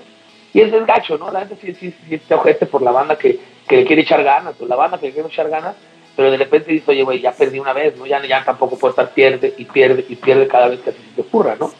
[0.57, 1.29] Y es el gacho, ¿no?
[1.29, 4.23] La gente sí, sí, sí está ojete por la banda que, que le quiere echar
[4.23, 5.75] ganas, pues la banda que le quiere echar ganas,
[6.15, 8.07] pero de repente dice, oye, güey, ya perdí una vez, ¿no?
[8.07, 11.15] Ya, ya tampoco puedo estar pierde y pierde y pierde cada vez que así se
[11.15, 11.71] te ocurra, ¿no?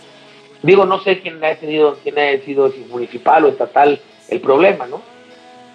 [0.61, 4.85] Digo, no sé quién ha tenido, quién ha sido si municipal o estatal el problema,
[4.85, 5.01] ¿no?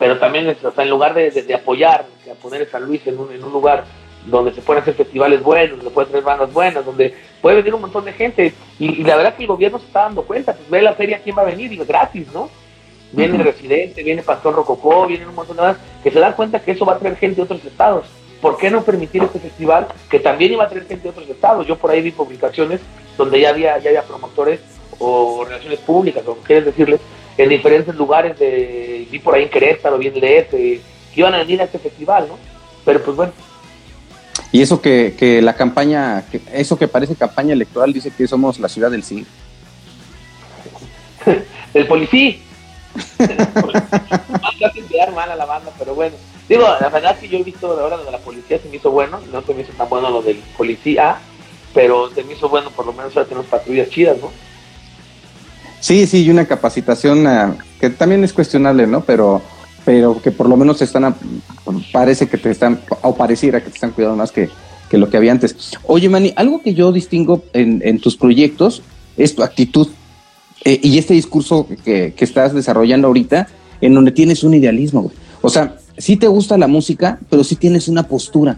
[0.02, 3.06] pero también es, o sea, en lugar de, de, apoyar, de poner a San Luis
[3.06, 3.84] en un, en un lugar
[4.26, 7.82] donde se pueden hacer festivales buenos, donde pueden tener bandas buenas, donde puede venir un
[7.82, 8.52] montón de gente.
[8.80, 11.36] Y, la verdad que el gobierno se está dando cuenta, pues ve la feria quién
[11.36, 12.50] va a venir, digo, gratis, ¿no?
[13.12, 16.60] Viene el Residente, viene Pastor Rococó, vienen un montón de bandas que se dan cuenta
[16.60, 18.06] que eso va a traer gente de otros estados.
[18.40, 21.66] ¿Por qué no permitir este festival que también iba a traer gente de otros estados?
[21.66, 22.80] Yo por ahí vi publicaciones
[23.16, 24.60] donde ya había, ya había promotores
[24.98, 27.00] o relaciones públicas, como quieres decirles,
[27.36, 30.20] en diferentes lugares de, vi por ahí en Querétaro, bien de
[30.50, 30.80] que
[31.14, 32.38] iban a venir a este festival, ¿no?
[32.84, 33.32] Pero pues bueno,
[34.52, 38.68] y eso que, que la campaña, eso que parece campaña electoral dice que somos la
[38.68, 39.26] ciudad del sí.
[41.74, 42.36] el policía.
[44.60, 46.16] Fácil quedar mal a la banda, pero bueno.
[46.48, 48.90] Digo, la verdad que yo he visto ahora lo de la policía se me hizo
[48.90, 51.16] bueno, no se me hizo tan bueno lo del policía,
[51.72, 54.30] pero se me hizo bueno por lo menos ahora tenemos patrullas chidas, ¿no?
[55.80, 59.00] Sí, sí, y una capacitación uh, que también es cuestionable, ¿no?
[59.00, 59.42] Pero
[59.84, 61.14] pero que por lo menos están,
[61.92, 64.48] parece que te están, o pareciera que te están cuidando más que,
[64.92, 65.56] lo que había antes.
[65.84, 68.82] Oye, Manny, algo que yo distingo en, tus proyectos
[69.16, 69.88] es tu actitud
[70.64, 73.48] eh, y este discurso que, estás desarrollando ahorita,
[73.80, 77.88] en donde tienes un idealismo, O sea, sí te gusta la música, pero sí tienes
[77.88, 78.56] una postura,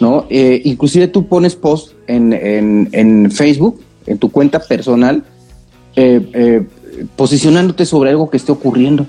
[0.00, 0.26] ¿no?
[0.30, 5.24] Eh, inclusive tú pones post en, en, Facebook, en tu cuenta personal,
[5.94, 6.64] eh,
[7.16, 9.06] posicionándote sobre algo que esté ocurriendo.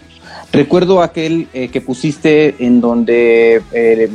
[0.51, 4.09] Recuerdo aquel eh, que pusiste en donde eh,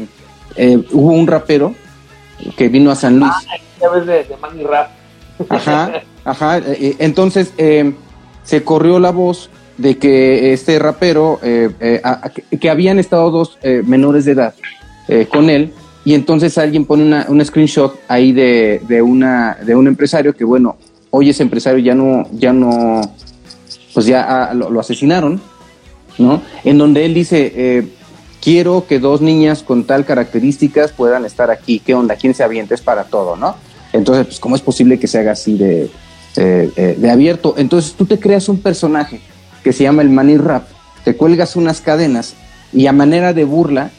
[0.57, 1.75] eh, hubo un rapero
[2.57, 3.33] que vino a San Luis.
[3.81, 4.90] Ah, de, de Manny Rap.
[5.48, 6.61] Ajá, ajá.
[6.98, 7.52] entonces
[8.44, 14.54] se corrió la voz de que este rapero, que, habían estado dos menores de edad
[15.30, 15.72] con él,
[16.04, 20.44] y entonces alguien pone una, un screenshot ahí de, de, una, de un empresario que,
[20.44, 20.76] bueno,
[21.11, 23.00] hoy ese empresario ya no, ya no,
[23.94, 25.40] pues ya ah, lo asesinaron
[26.18, 26.42] ¿no?
[26.64, 27.88] En donde él dice, eh,
[28.40, 32.16] quiero que dos niñas con tal características puedan estar aquí, ¿qué onda?
[32.16, 32.74] ¿Quién se avienta?
[32.74, 33.56] Es para todo, ¿no?
[33.92, 35.90] Entonces, pues, ¿cómo es posible que se haga así de,
[36.37, 37.55] eh, eh, de abierto?
[37.57, 39.21] Entonces, tú te creas un personaje
[39.62, 40.66] que se llama el Money Rap,
[41.05, 42.35] te cuelgas unas cadenas
[42.73, 43.90] y a manera de burla,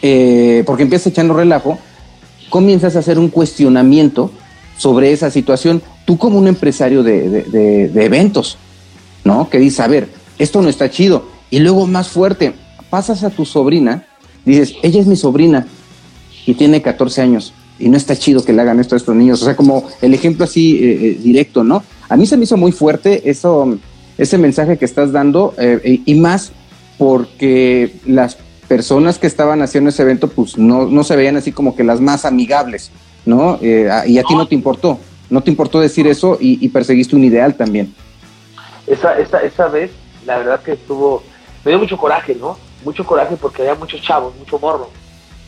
[0.00, 1.78] porque empiezas echando relajo,
[2.48, 4.30] comienzas a hacer un cuestionamiento
[4.76, 8.56] sobre esa situación, tú como un empresario de, de, eventos,
[9.24, 9.50] ¿no?
[9.50, 11.26] Que dice, a ver, esto no está chido.
[11.50, 12.54] Y luego más fuerte,
[12.88, 14.06] pasas a tu sobrina,
[14.44, 15.66] dices, ella es mi sobrina
[16.46, 19.40] y tiene 14 años y no está chido que le hagan esto a estos niños.
[19.42, 21.82] O sea, como el ejemplo así eh, eh, directo, ¿no?
[22.08, 23.78] A mí se me hizo muy fuerte eso,
[24.16, 26.52] ese mensaje que estás dando eh, y más
[26.96, 28.36] porque las
[28.66, 32.24] personas que estaban haciendo ese evento pues no, se veían así como que las más
[32.24, 32.90] amigables,
[33.24, 33.58] ¿no?
[33.62, 34.98] y a ti no te importó,
[35.30, 37.94] no te importó decir eso y, perseguiste un ideal también.
[38.86, 39.90] Esa, esa, esa vez
[40.26, 41.22] la verdad que estuvo,
[41.64, 42.58] me dio mucho coraje, ¿no?
[42.84, 44.90] Mucho coraje porque había muchos chavos, mucho morro,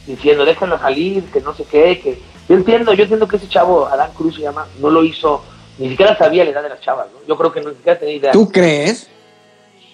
[0.06, 2.18] diciendo, déjenlo salir, que no sé qué, que...
[2.48, 5.44] Yo entiendo, yo entiendo que ese chavo, Adán Cruz se llama, no lo hizo,
[5.78, 7.24] ni siquiera sabía la edad de las chavas, ¿no?
[7.26, 8.32] Yo creo que no siquiera tenía idea.
[8.32, 9.08] ¿Tú crees?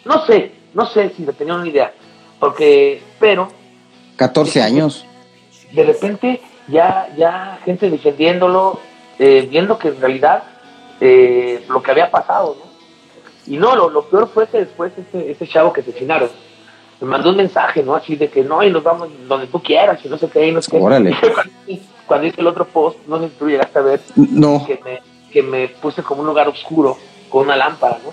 [0.05, 1.92] No sé, no sé si tenía una idea,
[2.40, 3.49] porque, pero...
[4.16, 5.05] 14 años.
[5.73, 8.81] De repente ya, ya gente defendiéndolo,
[9.19, 10.45] eh, viendo que en realidad
[11.01, 12.66] eh, lo que había pasado, ¿no?
[13.47, 16.31] Y no, lo, peor fue que después ese, ese chavo que asesinaron
[17.01, 17.95] me mandó un mensaje, ¿no?
[17.95, 20.53] Así de que no, y nos vamos donde tú quieras, y no sé qué, y
[20.53, 20.79] no sé qué.
[22.07, 24.65] Cuando, hice el otro post, no sé si tú llegaste a ver, no.
[24.65, 26.97] que, me, que me puse como un lugar oscuro
[27.29, 28.13] con una lámpara, ¿no?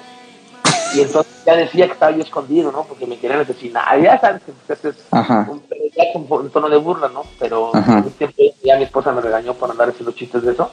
[0.95, 2.83] Y entonces ya decía que estaba yo escondido, ¿no?
[2.83, 4.01] Porque me querían asesinar.
[4.01, 7.23] Ya sabes que es un, tono de burla, ¿no?
[7.39, 10.71] Pero un tiempo ya mi esposa me regañó por andar haciendo chistes de eso.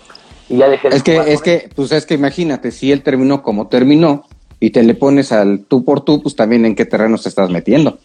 [0.49, 3.43] Y ya dejé de Es que, es que, pues es que imagínate, si él terminó
[3.43, 4.25] como terminó,
[4.61, 7.51] y te le pones al tú por tú, pues también en qué terreno te estás
[7.51, 7.99] metiendo.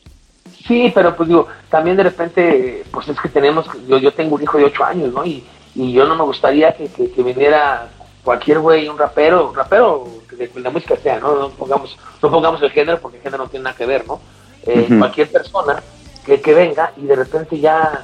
[0.66, 4.42] Sí, pero pues digo, también de repente, pues es que tenemos, yo, yo tengo un
[4.42, 5.26] hijo de 8 años, ¿no?
[5.26, 5.44] Y,
[5.76, 7.90] y yo no me gustaría que, que, viniera
[8.24, 11.36] cualquier güey, un rapero, rapero de, la música sea, ¿no?
[11.36, 14.20] No pongamos, no pongamos el género porque el género no tiene nada que ver, ¿no?
[14.66, 15.84] Eh, cualquier persona
[16.26, 18.04] que, que venga y de repente ya,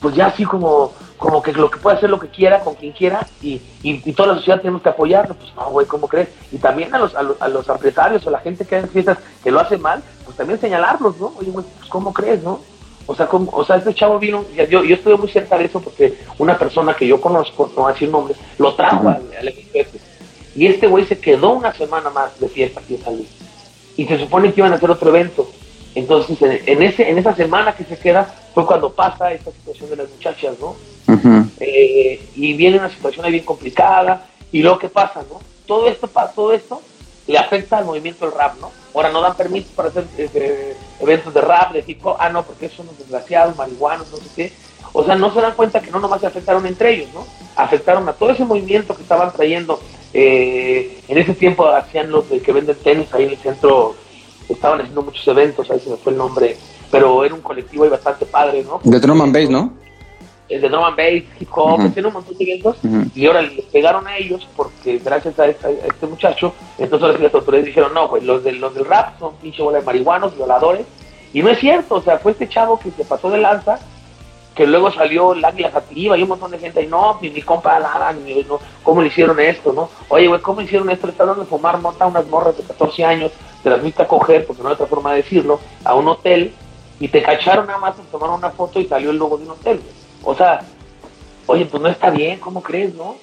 [0.00, 2.92] pues ya así como como que lo que puede hacer lo que quiera con quien
[2.92, 6.30] quiera y, y, toda la sociedad tenemos que apoyarlo, pues no, güey, ¿cómo crees?
[6.50, 9.18] Y también a los, a los, a los empresarios o la gente que hace fiestas
[9.44, 11.34] que lo hace mal, pues también señalarlos, ¿no?
[11.38, 12.60] Oye, güey, pues ¿cómo crees, no?
[13.04, 15.80] O sea, como, o sea, este chavo vino, yo, yo estuve muy cerca de eso
[15.80, 19.54] porque una persona que yo conozco, no voy a decir nombre, lo trajo al, al
[20.56, 23.28] Y este güey se quedó una semana más de fiesta aquí en San Luis.
[23.98, 25.50] Y se supone que iban a hacer otro evento.
[25.94, 29.96] Entonces, en, ese, en esa semana que se queda, fue cuando pasa esta situación de
[29.96, 30.76] las muchachas, ¿no?
[31.60, 35.40] Eh, y viene una situación ahí bien complicada, y luego, ¿qué pasa, no?
[35.66, 36.82] Todo esto, todo esto
[37.26, 38.70] le afecta al movimiento del rap, ¿no?
[38.94, 42.42] ahora no dan permiso para hacer este, eventos de rap, de hip hop, ah, no,
[42.42, 44.52] porque son unos desgraciados, marihuanos, no sé qué.
[44.92, 47.24] O sea, no se dan cuenta que no nomás se afectaron entre ellos, ¿no?
[47.54, 49.80] Afectaron a todo ese movimiento que estaban trayendo.
[50.12, 53.94] Eh, en ese tiempo hacían los que venden tenis ahí en el centro,
[54.48, 56.56] estaban haciendo muchos eventos, ahí se me fue el nombre,
[56.90, 58.80] pero era un colectivo ahí bastante padre, ¿no?
[58.82, 59.72] De drum and bass, ¿no?
[60.50, 62.76] El de drum and bass, hip hop, tiene un montón de eventos,
[63.14, 67.66] y ahora les pegaron a ellos porque gracias a, este muchacho, entonces ahora las autoridades
[67.66, 70.86] dijeron, no, pues los, de, los del rap son pinche bola de marihuanos, violadores,
[71.32, 73.78] y no es cierto, o sea, fue este chavo que se pasó de lanza,
[74.54, 77.42] que luego salió el águila sativa y un montón de gente ahí, no, mi, mi
[77.42, 79.88] compa Lara, no, ¿cómo le hicieron esto, no?
[80.08, 81.06] Oye, güey, ¿cómo le hicieron esto?
[81.06, 83.32] Le están dando de fumar nota a unas morras de 14 años,
[83.62, 86.52] te las viste a coger, porque no hay otra forma de decirlo, a un hotel,
[86.98, 89.50] y te cacharon nada más, te tomaron una foto y salió el logo de un
[89.50, 89.80] hotel,
[90.22, 90.62] O sea,
[91.46, 93.16] oye, pues no está bien, ¿cómo crees, no?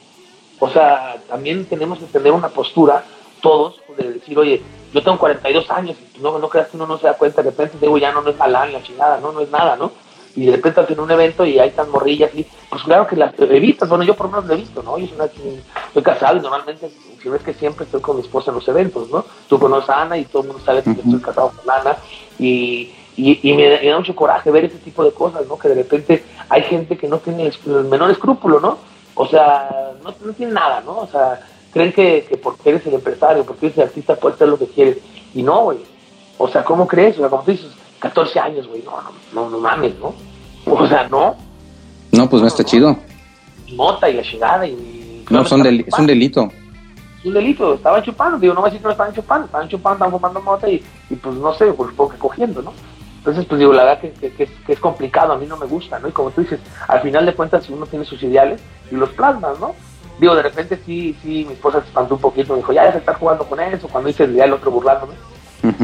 [0.59, 3.03] O sea, también tenemos que tener una postura,
[3.41, 4.61] todos, de decir, oye,
[4.93, 7.51] yo tengo 42 años, y no, no creas que uno no se da cuenta, de
[7.51, 9.91] repente digo, ya no, no es galán, la chingada, no, no es nada, ¿no?
[10.37, 13.33] y de repente hacen un evento y hay tan morrillas y pues claro que las
[13.39, 14.99] he visto, bueno yo por lo menos lo he visto, ¿no?
[14.99, 18.67] Yo soy, casado y normalmente, si ves que siempre estoy con mi esposa en los
[18.67, 19.25] eventos, ¿no?
[19.49, 21.97] Tú conoces a Ana y todo el mundo sabe que estoy casado con Ana
[22.37, 25.57] y, y, me, da mucho coraje ver ese tipo de cosas, ¿no?
[25.57, 28.77] Que de repente hay gente que no tiene el menor escrúpulo, ¿no?
[29.15, 30.99] O sea, no, no tiene nada, ¿no?
[30.99, 31.39] O sea,
[31.73, 34.67] creen que, que porque eres el empresario, porque eres el artista, puedes hacer lo que
[34.67, 34.97] quieres.
[35.33, 35.79] Y no, güey.
[36.37, 37.15] O sea, ¿cómo crees?
[37.17, 38.93] O sea, como tú dices, 14 años, güey, no,
[39.33, 40.13] no, no, mames, ¿no?
[40.71, 41.35] O sea, no.
[42.11, 42.95] No, pues no, está chido.
[43.73, 45.25] Mota y la chingada y...
[45.31, 46.51] No, son es un delito.
[47.19, 49.67] Es un delito, estaban chupando, digo, no me a decir que no estaban chupando, estaban
[49.67, 52.71] chupando, estaban fumando mota y, y pues no sé, pues supongo que cogiendo, ¿no?
[53.27, 55.99] Entonces, pues digo, la verdad que, que, que, es, complicado, a mí no me gusta,
[55.99, 56.07] ¿no?
[56.07, 59.09] Y como tú dices, al final de cuentas, si uno tiene sus ideales y los
[59.09, 59.75] plasmas, ¿no?
[60.17, 62.93] Digo, de repente sí, sí, mi esposa se espantó un poquito, me dijo, ya, ya
[62.93, 65.15] se está jugando con eso, cuando hice el día el otro burlándome.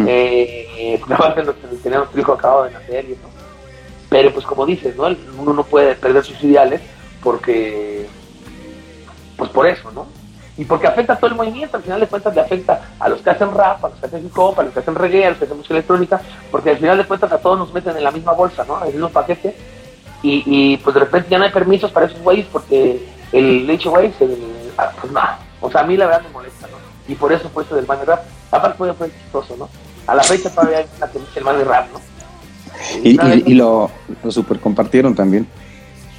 [0.08, 1.43] Eh, aparte
[1.84, 3.29] teníamos un hijo acabado de nacer y eso.
[4.08, 5.13] Pero pues como dices, ¿no?
[5.38, 6.79] Uno no puede perder sus ideales
[7.21, 8.08] porque,
[9.36, 10.08] pues por eso, ¿no?
[10.58, 13.22] Y porque afecta a todo el movimiento, al final de cuentas le afecta a los
[13.22, 15.30] que hacen rap, a los que hacen hip hop, a los que hacen reggae, a
[15.30, 18.04] los que hacen música electrónica, porque al final de cuentas a todos nos meten en
[18.04, 18.80] la misma bolsa, ¿no?
[18.82, 19.56] En el mismo paquete.
[20.22, 23.89] Y, y pues de repente ya no hay permisos para esos güeyes porque el leche
[23.89, 24.13] güey,
[24.78, 25.39] ah, pues nada.
[25.60, 26.78] O sea, a mí la verdad me molesta, ¿no?
[27.08, 28.22] Y por eso fue eso del man rap.
[28.52, 29.70] Aparte fue, fue chistoso, ¿no?
[30.06, 32.00] A la fecha todavía hay una que dice el man de rap, ¿no?
[33.04, 33.18] Y,
[33.52, 33.89] y, lo,
[34.24, 35.48] lo, super compartieron también.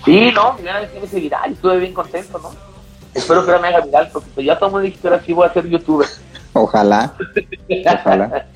[0.05, 2.74] Sí, no, primera vez que me viral y estuve bien contento, ¿no?
[3.15, 5.23] Espero que ahora me haga viral porque pues, ya todo el mundo dice que ahora
[5.25, 6.09] sí voy a ser youtuber.
[6.53, 7.15] Ojalá.
[7.87, 8.47] Ojalá.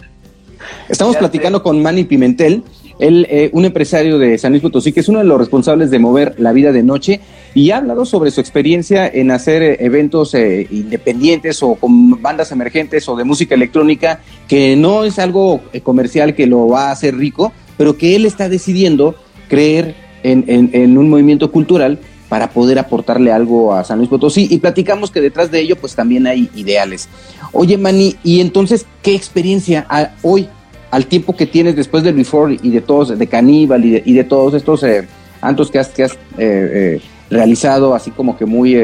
[0.89, 2.65] Estamos platicando con Manny Pimentel,
[2.99, 5.99] él, eh, un empresario de San Luis Potosí, que es uno de los responsables de
[5.99, 7.21] mover la vida de noche,
[7.55, 12.51] y ha hablado sobre su experiencia en hacer eh, eventos eh, independientes o con bandas
[12.51, 17.17] emergentes o de música electrónica, que no es algo comercial que lo va a hacer
[17.17, 19.15] rico, pero que él está decidiendo
[19.49, 19.95] creer
[20.25, 25.21] en, un movimiento cultural para poder aportarle algo a San Luis Potosí y platicamos que
[25.21, 27.09] detrás de ello pues también hay ideales.
[27.53, 29.87] Oye Manny, y entonces, ¿qué experiencia
[30.23, 30.49] hoy
[30.91, 34.55] al tiempo que tienes después del Before y de todos, de Caníbal y de, todos
[34.55, 35.07] estos eh,
[35.41, 38.77] antos que has, que has eh, eh, realizado, así como que muy,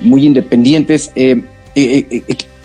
[0.00, 1.10] muy independientes,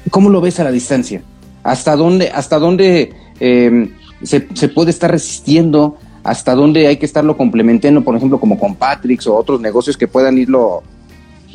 [0.10, 1.22] ¿cómo lo ves a la distancia?
[1.64, 5.98] ¿Hasta dónde, hasta dónde se, se, puede estar resistiendo?
[6.24, 10.08] ¿Hasta dónde hay que estarlo complementando, por ejemplo, como con Patrix o otros negocios que
[10.08, 10.84] puedan irlo,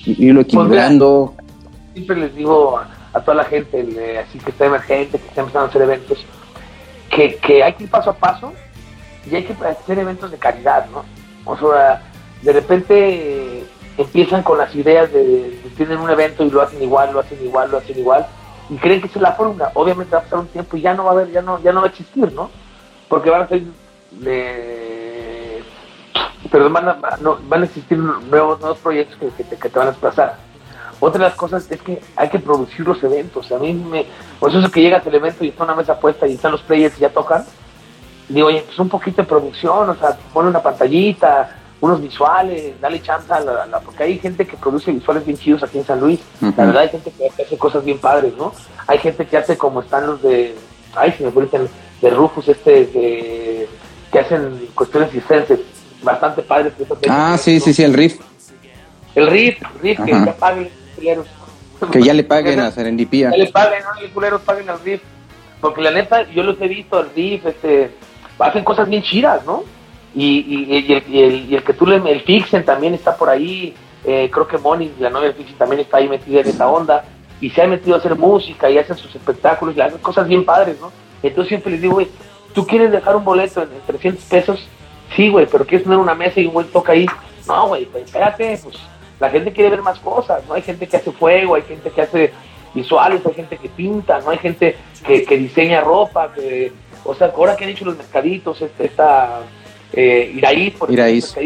[0.05, 1.35] irlo pues equilibrando?
[1.96, 5.68] siempre les digo a, toda la gente, así que está emergente, que está empezando a
[5.70, 6.26] hacer eventos,
[7.11, 8.52] que, que hay que ir paso a paso
[9.31, 11.05] y hay que hacer eventos de calidad, ¿no?
[11.46, 12.02] O sea,
[12.42, 13.64] de repente
[13.96, 17.70] empiezan con las ideas de, tienen un evento y lo hacen igual, lo hacen igual,
[17.70, 18.26] lo hacen igual
[18.68, 19.70] y creen que esa es la fórmula.
[19.74, 21.72] Obviamente va a pasar un tiempo y ya no va a haber, ya no, ya
[21.72, 22.50] no va a existir, ¿no?
[23.09, 23.48] Porque van a
[24.22, 25.62] ser,
[26.50, 29.88] pero van a, no, van a existir nuevos, nuevos proyectos que, te, que te van
[29.88, 30.37] a desplazar.
[30.98, 33.52] Otra de las cosas es que hay que producir los eventos.
[33.52, 34.07] A mí me.
[34.40, 36.96] Pues eso que llegas al evento y está una mesa puesta y están los players
[36.96, 37.44] y ya tocan.
[38.29, 43.00] Digo, oye, pues un poquito de producción, o sea, pone una pantallita, unos visuales, dale
[43.00, 46.20] chance a la, porque hay gente que produce visuales bien chidos aquí en San Luis.
[46.40, 48.52] La verdad, hay gente que hace cosas bien padres, ¿no?
[48.87, 50.57] Hay gente que hace como están los de.
[50.94, 51.68] Ay, si me acuerdo,
[52.00, 53.68] de Rufus, este, que,
[54.10, 55.60] que hacen cuestiones existentes
[56.02, 56.72] bastante padres.
[57.08, 58.20] Ah, sí, sí, sí, el riff.
[59.14, 60.70] El riff, riff, que ya paguen
[61.90, 63.30] que ya le paguen a Serendipía.
[63.30, 65.02] Que le paguen, no le culeros paguen al RIF.
[65.60, 67.90] Porque la neta, yo los he visto al RIF, este,
[68.38, 69.64] hacen cosas bien chidas, ¿no?
[70.14, 74.30] Y, y, el, y, el, que tú le, el Fixen también está por ahí, eh,
[74.32, 77.04] creo que Moni, la novia del Fixen, también está ahí metida en esa onda,
[77.40, 80.44] y se ha metido a hacer música y hacen sus espectáculos y hacen cosas bien
[80.44, 80.90] padres, ¿no?
[81.22, 82.08] Entonces siempre les digo, güey,
[82.56, 84.66] ¿tú quieres dejar un boleto en, 300 pesos?
[85.14, 87.06] Sí, güey, pero quieres poner una mesa y un güey toca ahí.
[87.46, 88.76] No, güey, pues espérate, pues
[89.20, 90.54] la gente quiere ver más cosas, ¿no?
[90.54, 92.32] Hay gente que hace fuego, hay gente que hace
[92.74, 94.30] visuales, hay gente que pinta, ¿no?
[94.30, 94.74] Hay gente
[95.06, 96.72] que, que diseña ropa, que,
[97.04, 99.40] o sea, ahora que han hecho los mercaditos, este, esta
[99.92, 101.36] eh, Iraíz, por Iraíz.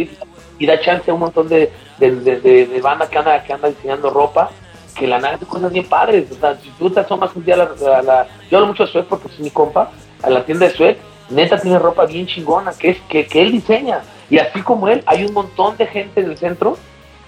[0.60, 4.10] y da chance a un montón de, de, de, banda que anda, que anda diseñando
[4.10, 4.50] ropa,
[4.96, 6.30] que la nada de cosas bien padres.
[6.30, 9.06] O sea, si tú te asomas un día a la, yo hablo mucho de Suez
[9.08, 9.90] porque es mi compa,
[10.22, 10.98] a la tienda de Suez,
[11.30, 14.00] neta tiene ropa bien chingona, que es que, que él diseña.
[14.28, 16.76] Y así como él, hay un montón de gente en el centro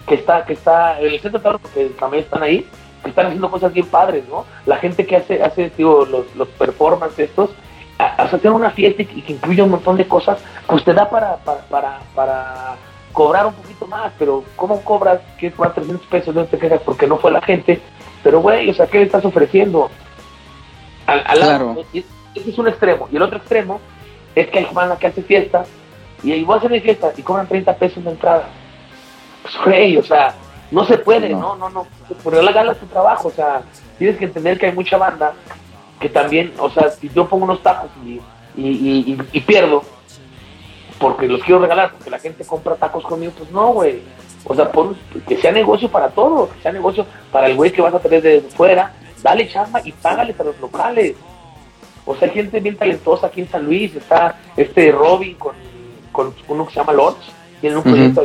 [0.06, 2.66] que está, que está, en el centro claro, porque también están ahí,
[3.02, 4.44] que están haciendo cosas bien padres, ¿no?
[4.66, 7.50] La gente que hace, hace digo, los, los performances estos,
[7.98, 12.00] hacer una fiesta y que incluye un montón de cosas, pues te da para, para,
[12.14, 12.76] para,
[13.12, 15.20] cobrar un poquito más, pero ¿cómo cobras?
[15.38, 16.34] que cobrar 300 pesos?
[16.34, 17.80] No te quejas porque no fue la gente,
[18.22, 19.90] pero güey, o sea, ¿qué le estás ofreciendo?
[21.06, 21.76] Al, claro.
[22.34, 23.80] Ese es un extremo, y el otro extremo
[24.34, 25.64] es que hay banda que hace fiesta,
[26.22, 28.48] y ahí voy a hacer mi fiesta y cobran 30 pesos de entrada.
[29.42, 30.34] Pues güey, o sea,
[30.70, 31.86] no se puede, no, no, no,
[32.22, 33.62] por la tu trabajo, o sea,
[33.98, 35.34] tienes que entender que hay mucha banda
[36.00, 38.20] que también, o sea, si yo pongo unos tacos y,
[38.56, 39.82] y, pierdo,
[40.98, 44.02] porque los quiero regalar, porque la gente compra tacos conmigo, pues no, güey.
[44.44, 44.96] O sea, pon,
[45.28, 48.22] que sea negocio para todo, que sea negocio para el güey que vas a traer
[48.22, 48.92] de fuera,
[49.22, 51.14] dale chamba y págale a los locales.
[52.04, 55.54] O sea, hay gente bien talentosa aquí en San Luis, está este Robin con,
[56.10, 58.20] con uno que se llama Lords, tiene un proyecto,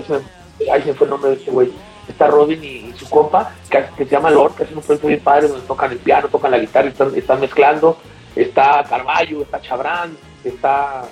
[0.72, 1.72] ahí, se, fue el nombre de este güey,
[2.08, 5.48] está Robin y, su compa, que, se llama Lord, que es un proyecto bien padre,
[5.48, 7.98] donde tocan el piano, tocan la guitarra, están, están mezclando.
[8.36, 11.06] Está Carballo, está Chabrán, está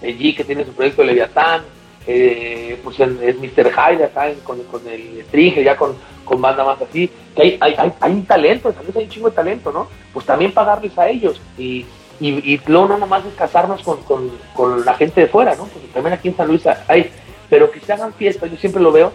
[0.00, 1.62] G, que tiene su proyecto de Leviatán,
[2.06, 3.72] eh, pues es Mr.
[3.72, 7.92] Hyde acá con, el Stringer, ya con, con banda más así, que hay, hay, hay,
[8.00, 9.88] hay talento, también hay un chingo de talento, ¿no?
[10.12, 11.86] Pues también pagarles a ellos y,
[12.20, 15.64] y, y luego no nomás es casarnos con, con, con, la gente de fuera, ¿no?
[15.66, 17.10] Porque también aquí en San Luis hay,
[17.48, 19.12] pero que se hagan fiestas, yo siempre lo veo,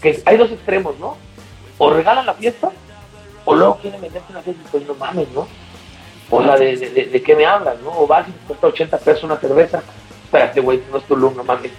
[0.00, 1.16] que hay dos extremos, ¿no?
[1.78, 2.70] O regalan la fiesta,
[3.44, 5.46] o luego quieren venderte una fiesta y pues no mames, ¿no?
[6.30, 7.90] O sea, ¿de, de, qué me hablas, no?
[7.90, 9.82] O vas y te cuesta 80 pesos una cerveza,
[10.24, 11.72] espérate, güey, no es tu no mames.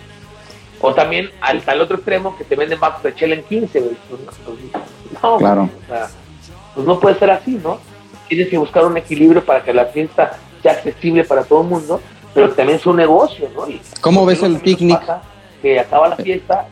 [0.81, 3.95] O también al, al otro extremo que te venden vasos de chela en 15, güey.
[4.09, 4.83] Pues, pues,
[5.21, 5.63] no, claro.
[5.63, 6.10] o sea,
[6.75, 7.79] pues no puede ser así, ¿no?
[8.27, 12.01] Tienes que buscar un equilibrio para que la fiesta sea accesible para todo el mundo,
[12.34, 13.67] pero también es un negocio, ¿no?
[13.67, 15.01] Y, ¿Cómo ves el picnic?
[15.62, 16.67] Que acaba la fiesta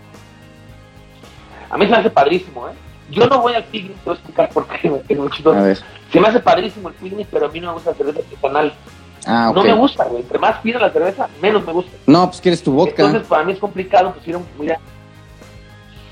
[1.69, 2.71] a mí se me hace padrísimo, ¿eh?
[3.11, 4.89] Yo no voy al picnic, te voy a explicar por qué.
[4.89, 5.01] Me
[6.11, 8.73] Se me hace padrísimo el picnic, pero a mí no me gusta la cerveza artesanal.
[9.25, 10.21] Ah, No me gusta, güey.
[10.21, 11.91] Entre más pido la cerveza, menos me gusta.
[12.05, 13.03] No, pues quieres tu vodka.
[13.03, 14.79] Entonces, para mí es complicado, pues ir un, mira,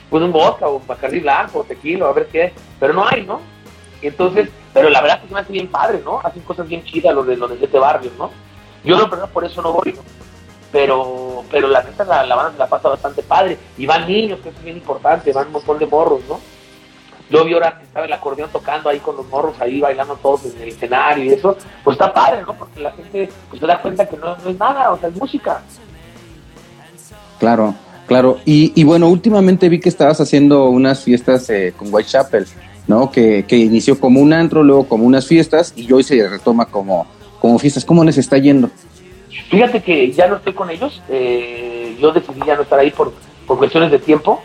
[0.09, 2.53] pues un vodka o un bacardi blanco tequila, a ver qué.
[2.79, 3.41] Pero no hay, ¿no?
[4.01, 6.19] Entonces, pero la verdad es que me hace bien padre, ¿no?
[6.23, 8.29] Hacen cosas bien chidas los de los de siete barrios, ¿no?
[8.83, 10.01] Yo, verdad, por eso no voy, ¿no?
[10.71, 14.39] pero pero la neta la, la banda se la pasa bastante padre y van niños
[14.41, 16.39] que es bien importante van un montón de morros no
[17.29, 20.45] yo vi ahora que estaba el acordeón tocando ahí con los morros ahí bailando todos
[20.45, 23.81] en el escenario y eso pues está padre no porque la gente pues se da
[23.81, 25.61] cuenta que no, es nada o sea es música
[27.39, 27.73] claro
[28.07, 32.47] claro y, y bueno últimamente vi que estabas haciendo unas fiestas eh, con Whitechapel
[32.87, 36.65] no que, que inició como un antro luego como unas fiestas y hoy se retoma
[36.65, 37.05] como
[37.39, 38.69] como fiestas cómo les está yendo
[39.49, 43.13] Fíjate que ya no estoy con ellos, eh, yo decidí ya no estar ahí por,
[43.45, 44.41] por cuestiones de tiempo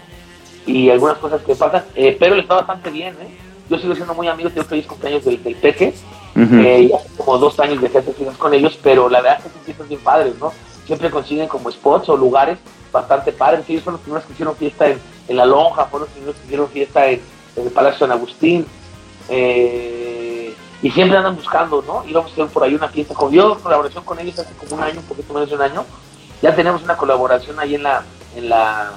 [0.64, 3.28] y algunas cosas que pasan, eh, pero le está bastante bien, ¿eh?
[3.68, 5.94] Yo sigo siendo muy amigo, tengo feliz cumpleaños del, del Peque,
[6.36, 9.58] eh, ya hace como dos años de fiestas con ellos, pero la verdad es que
[9.60, 10.52] fiestas bien padres, ¿no?
[10.86, 12.58] Siempre consiguen como spots o lugares
[12.92, 16.14] bastante padres, ellos fueron los primeros que hicieron fiesta en, en La Lonja, fueron los
[16.14, 17.20] primeros que hicieron fiesta en,
[17.56, 18.66] en el Palacio San Agustín,
[19.28, 22.04] eh, y siempre andan buscando, ¿no?
[22.08, 24.82] Íbamos a hacer por ahí una fiesta con yo, colaboración con ellos hace como un
[24.82, 25.84] año, un poquito menos de un año.
[26.42, 28.02] Ya tenemos una colaboración ahí en la,
[28.34, 28.90] en la,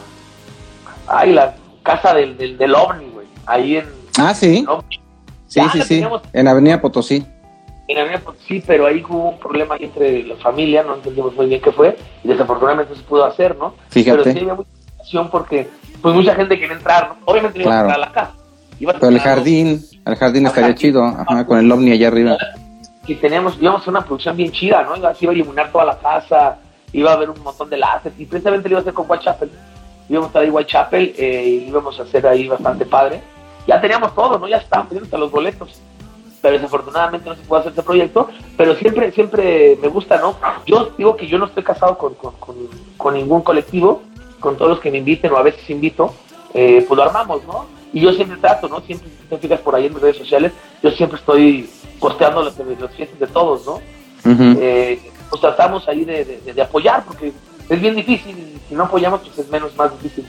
[1.08, 3.94] ay, la casa del, del, del OVNI, güey, ahí en...
[4.18, 4.66] Ah, sí.
[5.48, 7.26] Sí, sí, sí, en Avenida Potosí.
[7.88, 11.62] En Avenida Potosí, pero ahí hubo un problema entre la familia, no entendimos muy bien
[11.62, 13.76] qué fue, y desafortunadamente no se pudo hacer, ¿no?
[13.90, 14.24] Fíjate.
[14.24, 15.68] Pero sí había mucha porque
[16.02, 17.16] pues mucha gente quería entrar, ¿no?
[17.26, 18.34] Obviamente no iba a entrar a la casa.
[18.80, 22.38] Pero el jardín, el jardín estaría chido, ajá, con el ovni allá arriba.
[23.08, 24.98] Y teníamos, íbamos a hacer una producción bien chida, ¿no?
[24.98, 26.58] Iba, iba a iluminar toda la casa,
[26.92, 29.52] iba a haber un montón de láser, y precisamente lo iba a hacer con Whitechapel.
[30.10, 33.22] Íbamos a estar ahí Whitechapel, eh, íbamos a hacer ahí bastante padre.
[33.68, 34.48] Ya teníamos todo, ¿no?
[34.48, 35.82] Ya estábamos hasta los boletos.
[36.46, 40.36] Pero desafortunadamente no se puede hacer este proyecto, pero siempre, siempre me gusta, ¿no?
[40.68, 42.34] Yo digo que yo no estoy casado con, con,
[42.98, 44.04] con, ningún colectivo,
[44.40, 46.14] con todos los que me inviten o a veces invito,
[46.54, 47.66] eh, pues lo armamos, ¿no?
[47.94, 48.80] Y yo siempre trato, ¿no?
[48.82, 50.52] Siempre, si te fijas por ahí en mis redes sociales,
[50.84, 51.68] yo siempre estoy
[52.00, 53.82] posteando las, las fiestas de todos, ¿no?
[54.62, 57.34] eh, pues tratamos ahí de, de, apoyar, porque
[57.70, 60.28] es bien difícil, y si no apoyamos, pues es menos más difícil.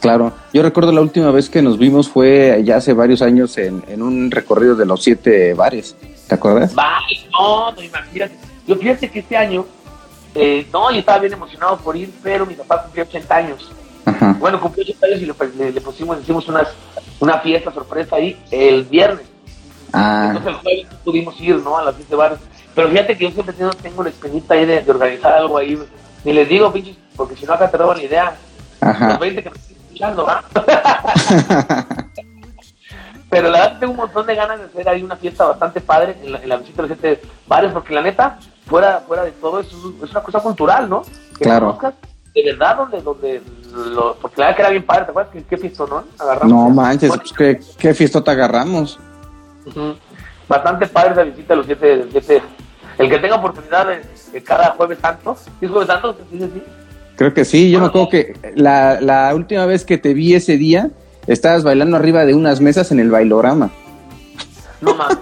[0.00, 3.82] Claro, yo recuerdo la última vez que nos vimos fue ya hace varios años en,
[3.88, 5.96] en un recorrido de los siete bares,
[6.28, 6.74] ¿te acuerdas?
[6.74, 8.34] Vale, no, no, imagínate.
[8.66, 9.64] Yo fíjate que este año,
[10.34, 13.72] eh, no, yo estaba bien emocionado por ir, pero mi papá cumplió 80 años.
[14.38, 16.68] Bueno, cumplió 80 años y le, pusimos, hicimos unas,
[17.20, 19.26] una fiesta sorpresa ahí el viernes.
[19.92, 20.26] Ah.
[20.28, 21.76] Entonces el jueves pudimos ir, ¿no?
[21.76, 22.38] A las siete bares.
[22.74, 25.78] Pero fíjate que yo siempre tengo, tengo la espinita ahí de, organizar algo ahí.
[26.24, 28.36] Ni les digo, pinches, porque si no acá te roban la idea.
[28.80, 29.08] Ajá.
[29.08, 29.50] Los 20 que
[29.98, 30.26] escuchando.
[33.30, 36.16] Pero la verdad tengo un montón de ganas de hacer ahí una fiesta bastante padre
[36.22, 39.70] en la, visita de los siete bares, porque la neta, fuera, fuera de todo, es
[39.74, 41.02] una cosa cultural, ¿no?
[41.36, 41.78] Que claro.
[42.34, 43.42] de verdad, donde, donde
[43.74, 45.32] lo, porque la verdad que era bien padre, ¿te acuerdas?
[45.34, 46.04] ¿Qué, qué fiestón, no?
[46.18, 46.50] Agarramos.
[46.50, 48.98] No manches, pues, ¿qué, qué te agarramos?
[50.48, 52.42] Bastante padre la visita de los siete, siete
[52.96, 53.86] el que tenga oportunidad
[54.32, 56.16] de, cada jueves santo, ¿es jueves santo?
[56.30, 56.62] ¿Sí, sí?
[57.18, 60.56] Creo que sí, yo me acuerdo que la, la última vez que te vi ese
[60.56, 60.90] día,
[61.26, 63.72] estabas bailando arriba de unas mesas en el bailorama.
[64.80, 65.18] No mames.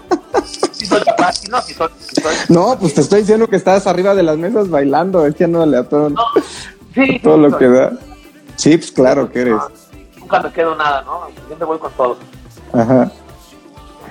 [2.51, 5.65] no, pues te estoy diciendo que estabas arriba de las mesas bailando, es que no
[5.65, 6.23] le a todo, no,
[6.95, 7.93] sí, todo lo que da.
[8.57, 9.61] Chips, claro que eres.
[10.21, 11.23] Nunca me quedo nada, ¿no?
[11.47, 12.19] Siempre voy con todo.
[12.75, 13.11] Ajá.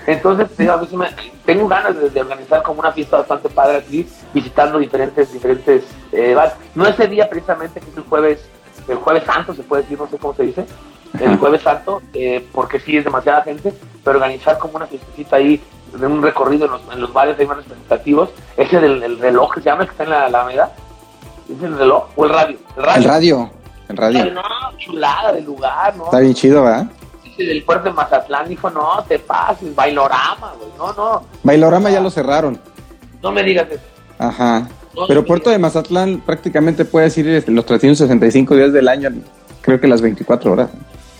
[0.07, 1.07] Entonces, a mí me,
[1.45, 6.35] tengo ganas de, organizar como una fiesta bastante padre aquí, visitando diferentes, diferentes eh,
[6.73, 8.45] No ese día precisamente, que es el jueves,
[8.87, 10.65] el jueves santo, se puede decir, no sé cómo se dice,
[11.19, 13.73] el jueves santo, eh, porque sí es demasiada gente,
[14.03, 15.61] pero organizar como una fiestecita ahí,
[15.93, 19.61] de un recorrido en los, en los bares ahí más representativos, ese del reloj que
[19.61, 20.73] se llama, que está en la Alameda,
[21.49, 22.57] ¿es el reloj o el radio?
[22.75, 22.97] El radio.
[22.97, 23.51] El radio.
[23.87, 24.33] El radio.
[24.33, 24.41] No,
[24.77, 26.05] chulada del lugar, ¿no?
[26.05, 26.87] Está bien chido, ¿verdad?
[27.37, 31.23] Del puerto de Mazatlán dijo, no, te pases, Bailorama, güey, no, no.
[31.43, 32.59] Bailorama ya lo cerraron.
[33.21, 33.83] No me digas eso.
[34.17, 34.67] Ajá.
[35.07, 39.09] Pero puerto de Mazatlán prácticamente puedes ir este, los 365 días del año,
[39.61, 40.69] creo que las 24 horas.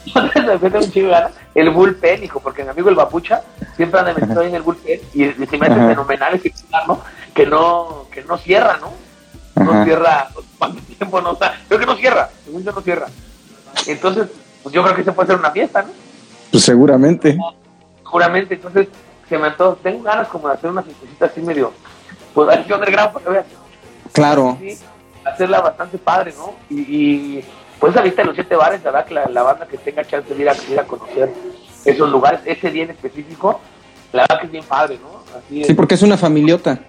[1.55, 3.41] el bullpen, hijo, porque mi amigo el Bapucha
[3.76, 6.53] siempre anda metido en el bullpen y, se me hace fenomenal ese
[6.88, 7.01] ¿no?
[7.34, 8.93] Que no, que no cierra, ¿no?
[9.63, 11.57] No cierra, ¿cuánto tiempo no está?
[11.68, 13.07] Creo que no cierra, según yo no cierra.
[13.88, 14.28] Entonces,
[14.63, 15.89] pues yo creo que se puede hacer una fiesta, ¿no?
[16.56, 17.38] Pues seguramente.
[18.01, 18.88] Seguramente, entonces
[19.28, 21.74] se me antoja, tengo ganas como de hacer una fiestecita así medio,
[22.34, 23.45] pues así underground, para que veas.
[24.14, 24.58] Claro.
[25.26, 26.53] hacerla bastante padre, ¿no?
[26.70, 27.45] Y, y
[27.78, 30.34] pues esa lista de los siete bares, la verdad que la, banda que tenga chance
[30.34, 31.30] de ir a, ir a conocer
[31.84, 33.60] esos lugares, ese día en específico,
[34.14, 35.38] la verdad que es bien padre, ¿no?
[35.38, 36.80] Así sí, porque es una familiota.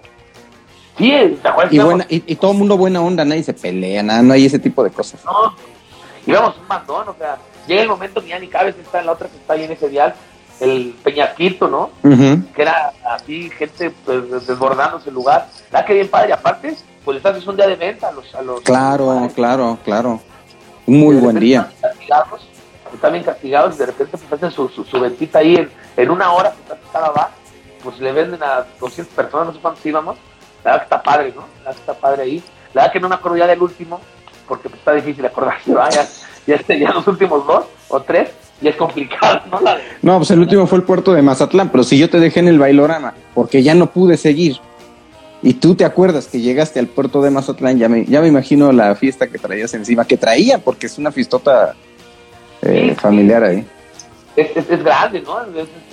[0.97, 1.11] Sí,
[1.41, 1.73] ¿te acuerdas?
[1.73, 4.59] Y, buena, y, todo el mundo buena onda, nadie se pelea, nada, no hay ese
[4.59, 5.25] tipo de cosas.
[5.25, 5.53] No,
[6.25, 7.37] íbamos un mandón, o sea,
[7.67, 9.71] llega el momento que ya ni cabe, está en la otra que está ahí en
[9.71, 10.15] ese dial,
[10.59, 11.91] el Peñasquito, ¿no?
[12.55, 15.47] Que era así, gente pues, desbordándose el lugar.
[15.71, 18.33] La que bien padre, aparte, pues estás es un día de venta a los...
[18.33, 20.19] A los claro, claro, claro.
[20.85, 21.69] Un muy buen día.
[21.73, 22.47] Están castigados,
[22.93, 26.31] están bien castigados y de repente pues hacen su, su, ventita ahí en, en, una
[26.31, 27.29] hora que está cada bar,
[27.83, 30.17] pues le venden a 200 personas, no sé cuántos íbamos.
[30.63, 31.41] La verdad que está padre, ¿no?
[31.41, 32.43] La verdad que está padre ahí.
[32.73, 33.99] La verdad que no me acuerdo ya del último,
[34.47, 36.07] porque pues, está difícil acordarse, vaya
[36.47, 38.29] ya, ya los últimos dos o tres,
[38.61, 39.59] y es complicado, ¿no?
[40.01, 42.47] No, pues el último fue el puerto de Mazatlán, pero si yo te dejé en
[42.47, 44.57] el bailorama, porque ya no pude seguir,
[45.43, 48.71] y tú te acuerdas que llegaste al puerto de Mazatlán, ya me, ya me imagino
[48.71, 51.75] la fiesta que traías encima, que traía, porque es una fiestota
[52.63, 53.65] eh, familiar ahí.
[54.35, 55.37] Es, es, grande, ¿no?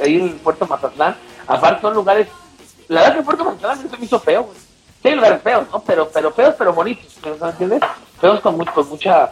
[0.02, 1.16] ahí en el puerto de Mazatlán.
[1.46, 2.28] Aparte son lugares,
[2.88, 4.56] la verdad que el puerto de Mazatlán se me hizo feo, güey.
[5.02, 5.80] Sí, lugares feos, ¿no?
[5.80, 7.80] Pero, pero feos, pero bonitos, ¿me entiendes?
[8.18, 9.30] Feos con, con mucha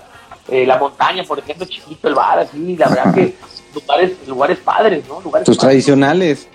[0.49, 3.35] eh, la montaña, por ejemplo, chiquito el bar, así, la verdad que
[3.75, 5.21] lugares, lugares padres, ¿no?
[5.21, 6.49] Lugares Tus tradicionales.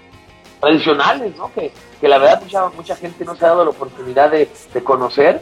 [0.60, 1.52] Tradicionales, ¿no?
[1.54, 4.50] Que, que la verdad mucha, mucha gente no se ha dado la oportunidad de,
[4.84, 5.42] conocer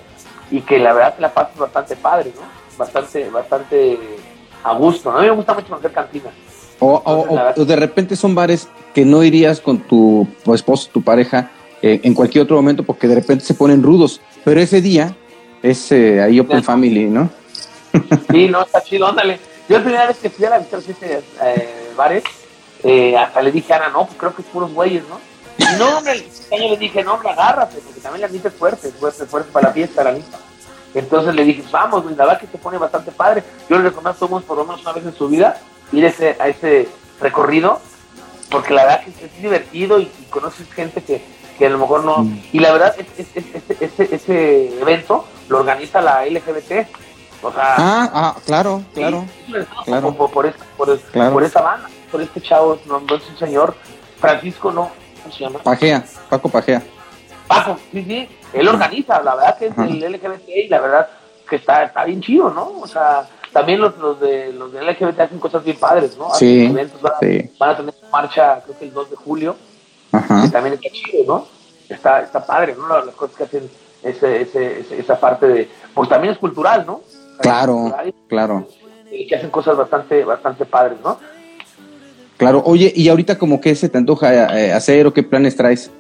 [0.52, 2.42] y que la verdad que la paz es bastante padre, ¿no?
[2.78, 4.00] Bastante, bastante
[4.64, 5.18] a gusto, ¿no?
[5.18, 6.34] A mí me gusta mucho conocer cantinas.
[6.80, 7.02] O,
[7.56, 12.14] o, de repente son bares que no irías con tu, esposo, tu pareja, eh, en
[12.14, 15.16] cualquier otro momento porque de repente se ponen rudos, pero ese día
[15.64, 17.30] es eh, ahí Open Family, ¿no?
[18.32, 19.40] Sí, no, está chido, ándale.
[19.68, 22.24] Yo la primera vez que fui a la visita de eh, bares,
[22.84, 25.20] eh, hasta le dije a Ana, no, pues creo que es puros güeyes, ¿no?
[25.58, 26.14] Y no, hombre,
[26.52, 29.52] el año le dije, no, hombre, agárrate, porque también la nita es fuerte, fuerte, fuerte
[29.52, 30.38] para la fiesta, la nita.
[30.94, 33.44] Entonces le dije, vamos, güey, la verdad que se pone bastante padre.
[33.70, 35.58] Yo le recomiendo a todos por lo menos una vez en su vida
[35.92, 36.88] ir ese, a ese
[37.20, 37.80] recorrido,
[38.50, 41.22] porque la verdad que es, divertido y, conoces gente que,
[41.58, 42.20] que, a lo mejor no.
[42.20, 42.44] Mm.
[42.54, 43.28] Y la verdad, es,
[43.82, 46.88] ese, ese evento lo organiza la LGBT,
[47.56, 49.26] ah, ah, claro, claro.
[49.86, 50.14] claro.
[50.14, 53.76] Por, por, por, esa banda, por este chavo, no, es un señor,
[54.20, 54.90] Francisco, no,
[55.22, 55.60] ¿cómo se llama?
[55.60, 56.82] Pajea, Paco Pajea.
[57.48, 61.10] Paco, sí, sí, él organiza, la verdad que es el LGBT y la verdad
[61.48, 62.80] que está, está bien chido, ¿no?
[62.82, 66.34] O sea, también los, los de los de LGBT hacen cosas bien padres, ¿no?
[66.34, 67.14] Sí, eventos, van,
[67.60, 69.56] van, a tener su marcha, creo que el 2 de julio,
[70.12, 70.44] Ajá.
[70.44, 71.48] que también está chido, ¿no?
[71.88, 72.88] Está, está padre, ¿no?
[72.88, 73.70] Las, cosas que hacen
[74.04, 77.02] ese, ese, esa parte de, pues también es cultural, ¿no?
[77.40, 77.94] Claro,
[78.28, 78.68] claro.
[79.12, 81.20] Y que hacen cosas bastante, bastante padres, ¿no?
[82.38, 85.92] Claro, oye, ¿y ahorita como qué se te antoja eh, hacer o qué planes traes?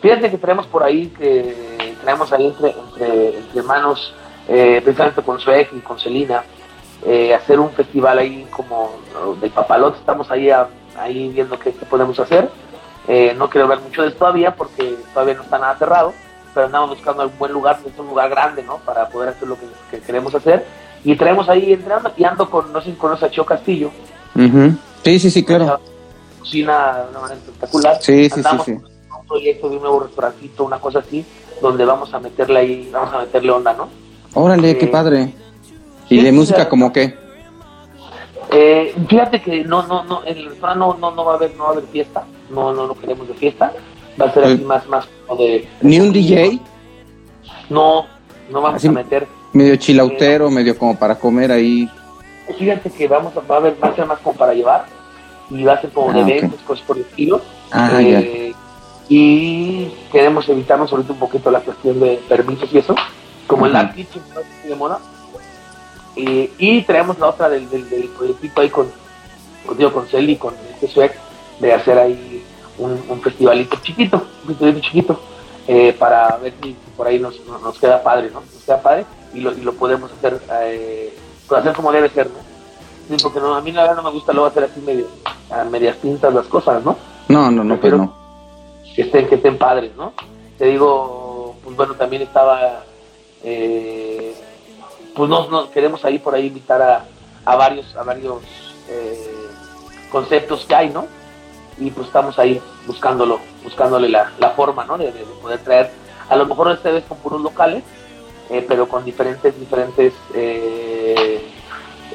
[0.00, 1.54] Fíjate que tenemos por ahí, que
[2.00, 4.14] tenemos ahí entre, entre, entre manos,
[4.48, 6.44] eh, precisamente con Suec y con Celina,
[7.04, 8.90] eh, hacer un festival ahí como
[9.40, 10.68] del papalote, estamos ahí, a,
[10.98, 12.48] ahí viendo qué, qué podemos hacer.
[13.08, 16.12] Eh, no quiero ver mucho de esto todavía porque todavía no está nada cerrado,
[16.56, 18.78] pero andamos buscando algún buen lugar, es un lugar grande, ¿no?
[18.78, 20.64] Para poder hacer lo que, que queremos hacer.
[21.04, 23.90] Y traemos ahí, entrando y ando con, no sé si conoces a Chio Castillo.
[24.34, 24.76] Uh -huh.
[25.04, 25.78] Sí, sí, sí, claro.
[26.38, 27.98] Cocina de una manera espectacular.
[28.00, 28.80] Sí, sí, andamos sí, sí.
[29.10, 31.26] con un proyecto de un nuevo restaurantito, una cosa así,
[31.60, 33.90] donde vamos a meterle ahí, vamos a meterle onda, ¿no?
[34.32, 35.34] Órale, eh, qué padre.
[36.08, 37.18] ¿Y sí, de música ya- como qué?
[38.50, 41.54] Eh, fíjate que no, no, no, en el restaurante no, no, no va a haber,
[41.54, 43.74] no va a haber fiesta, no, no, no queremos de fiesta,
[44.20, 44.64] va a ser así Eh.
[44.64, 46.60] más, más como de, ¿Ni un DJ?
[47.70, 48.06] no,
[48.50, 51.88] no vamos Así- a meter, Medio chilautero, medio como para comer ahí.
[52.58, 54.84] fíjate que vamos a, va a haber, va a ser más como para llevar,
[55.50, 56.28] y va a ser como Ah, de ok.
[56.28, 57.40] eventos, cosas por el estilo,
[57.72, 58.52] Ah, Eh,
[59.08, 62.94] y queremos evitarnos ahorita un poquito la cuestión de permisos y eso,
[63.46, 63.72] como Ujú.
[63.72, 64.68] Dark Kitchen, ¿no?
[64.68, 64.98] de moda.
[66.16, 68.88] Eh, y traemos la otra del, del, del proyectito ahí con,
[69.66, 71.12] con, digo, con Celi y con este Suec,
[71.60, 72.35] de hacer ahí
[72.78, 75.20] un, un festivalito chiquito, un festivalito chiquito,
[75.68, 77.34] eh, para ver si por ahí nos,
[77.80, 78.40] queda padre, ¿no?
[78.40, 79.04] Nos queda padre
[79.34, 81.16] y lo, y lo podemos hacer, eh,
[81.48, 82.46] pues hacer como debe ser, ¿no?
[83.08, 85.06] Sí, porque no, a mí la verdad no me gusta luego hacer así medio,
[85.50, 86.96] a medias tintas las cosas, ¿no?
[87.28, 88.14] No, no, no, pues Pero- no.
[88.94, 90.12] que estén, que estén padres, ¿no?
[90.58, 92.84] Te digo, pues bueno, también estaba,
[93.44, 94.34] eh,
[95.14, 97.04] pues no, no, queremos ahí por ahí invitar a,
[97.44, 98.42] a varios, a varios
[98.88, 99.46] eh,
[100.10, 101.06] conceptos que hay, ¿no?
[101.78, 104.96] Y pues estamos ahí buscándolo, buscándole la, la forma, ¿no?
[104.98, 105.90] De, de- de poder traer,
[106.28, 107.82] a lo mejor esta vez con puros locales,
[108.50, 111.42] eh, pero con diferentes, diferentes eh,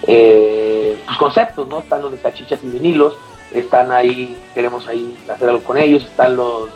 [0.07, 1.79] eh, pues, conceptos, ¿no?
[1.79, 3.13] Están los de salchichas y vinilos,
[3.53, 6.69] están ahí, queremos ahí hacer algo con ellos, están los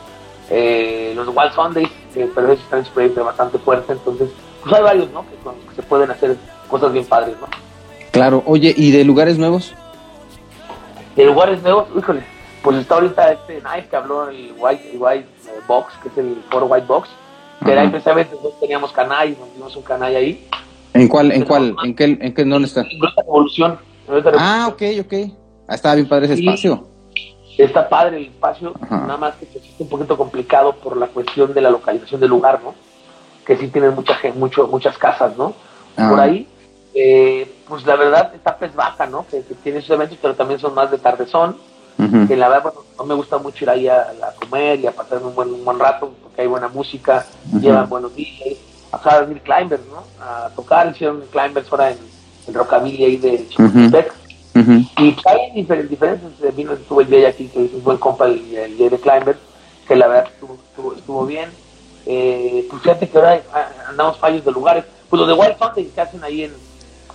[0.50, 4.30] eh, los Wild Sundays, que pero ellos están en su proyecto bastante fuerte, entonces,
[4.62, 5.22] pues hay varios, ¿no?
[5.28, 6.36] Que, con- que se pueden hacer
[6.70, 7.48] cosas bien padres, ¿no?
[8.12, 9.74] Claro, oye, ¿y de lugares nuevos?
[11.16, 12.24] De lugares nuevos, híjole,
[12.66, 16.18] pues está ahorita este Knife que habló el White, el White eh, Box, que es
[16.18, 17.10] el foro White Box,
[17.64, 17.88] que era Ajá.
[17.88, 20.48] ahí precisamente nosotros teníamos canal, nos dimos un canal ahí,
[20.94, 22.82] ¿En cuál, en cuál, en qué, en qué, dónde está?
[22.82, 22.88] en
[23.18, 23.78] Revolución.
[24.38, 25.14] Ah, ok, ok.
[25.68, 26.48] Ah, estaba bien padre ese Sí.
[26.48, 26.88] espacio.
[27.58, 28.98] Está padre el espacio, Ajá.
[29.02, 32.30] nada más que pues, es un poquito complicado por la cuestión de la localización del
[32.30, 32.76] lugar, ¿no?
[33.46, 35.54] Que sí tienen mucha gente, mucho, muchas casas, ¿no?
[35.98, 36.10] Ah.
[36.10, 36.48] Por ahí,
[36.94, 39.26] eh, pues la verdad está Pez Baja, ¿no?
[39.28, 41.58] Que, que tiene sus eventos, pero también son más de tardezón,
[41.98, 42.28] Ujú.
[42.28, 44.92] que la verdad bueno, no me gusta mucho ir ahí a, a comer y a
[44.92, 47.60] pasar un buen, un buen rato, porque hay buena música, Ujú.
[47.60, 48.58] llevan buenos DJs,
[48.92, 50.04] acá venir climbers, ¿no?
[50.22, 51.98] A tocar, hicieron climbers ahora en,
[52.48, 54.14] en Rockabilly ahí de Chapultepec.
[54.56, 54.72] Ujú.
[54.98, 57.98] Y pues, hay diferentes, diferentes eh, vino, estuvo el Jay aquí, que es un buen
[57.98, 59.38] compa, el, el Jay de Climber,
[59.88, 61.50] que la verdad estuvo, estuvo, estuvo bien.
[62.06, 64.86] Eh, pues fíjate que ahora hay- a- andamos fallos de lugares.
[65.10, 66.54] Pues los de Wild Sunday que hacen ahí en,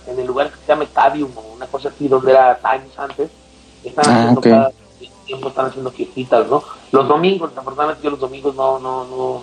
[0.07, 3.29] en el lugar que se llama Stadium o una cosa así, donde era Times antes,
[3.83, 4.43] están Ah, haciendo ok.
[4.45, 4.71] cada
[5.25, 6.63] tiempo, están haciendo fiestitas, ¿no?
[6.91, 9.41] Los domingos, afortunadamente yo los domingos no, no, no,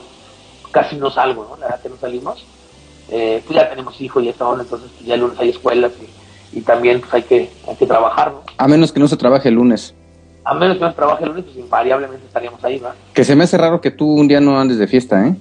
[0.71, 1.57] casi no salgo, ¿no?
[1.57, 2.45] La verdad que no salimos.
[3.11, 5.93] Eh, pues ya tenemos hijos y esta onda, entonces pues, ya el lunes hay escuelas
[6.53, 8.43] y, y también pues hay que, hay que trabajar, ¿no?
[8.59, 9.95] A menos que no se trabaje el lunes.
[10.45, 12.95] A menos que no trabaje el lunes, pues invariablemente estaríamos ahí, ¿va?
[13.15, 15.35] Que se me hace raro que tú un día no andes de fiesta, ¿eh?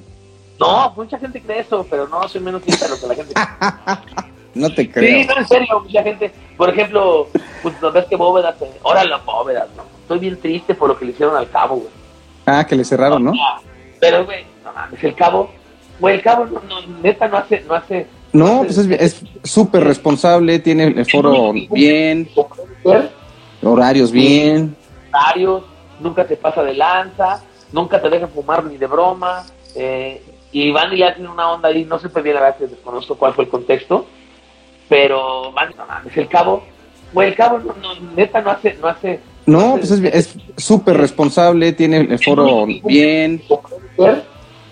[0.59, 3.33] No, mucha gente cree eso, pero no, soy menos fiesta de lo que la gente
[3.33, 4.27] cree.
[4.57, 5.25] No te Sí, creo.
[5.27, 7.27] no, en serio, mucha gente, por ejemplo,
[7.61, 9.83] pues no ves que bóvedas, eh, ahora las bóvedas, ¿no?
[10.01, 11.89] Estoy bien triste por lo que le hicieron al cabo, güey.
[12.45, 13.33] Ah, que le cerraron, ¿no?
[13.99, 15.49] Pero, güey, no mames, el cabo,
[15.99, 18.07] güey, el cabo, no, no, neta, no hace, no hace...
[18.33, 22.29] No, pues es es súper responsable, tiene el foro bien,
[23.63, 24.75] horarios bien.
[25.11, 25.63] horarios,
[25.99, 29.45] nunca te pasa de lanza, nunca te deja fumar ni de broma,
[29.75, 33.15] eh, y Van ya tiene una onda ahí, no sé bien la verdad que desconozco
[33.15, 34.05] cuál fue el contexto,
[34.89, 36.63] pero Van, no mames, el cabo,
[37.13, 39.19] güey, el cabo, no, no, neta, no hace, no hace...
[39.45, 43.41] No, pues es es súper responsable, tiene el foro bien,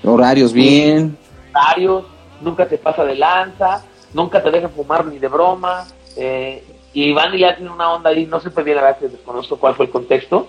[0.03, 1.17] horarios bien.
[1.53, 2.05] horarios,
[2.41, 5.87] nunca te pasa de lanza, nunca te deja fumar ni de broma,
[6.17, 6.63] eh,
[6.93, 9.85] y Van ya tiene una onda ahí, no sé bien verdad que desconozco cuál fue
[9.85, 10.47] el contexto,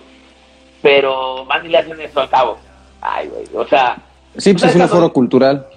[0.81, 2.57] pero Van ya tiene eso al cabo.
[2.99, 3.97] Ay, güey, o sea,
[4.37, 5.67] Sí, pues es un foro cultural.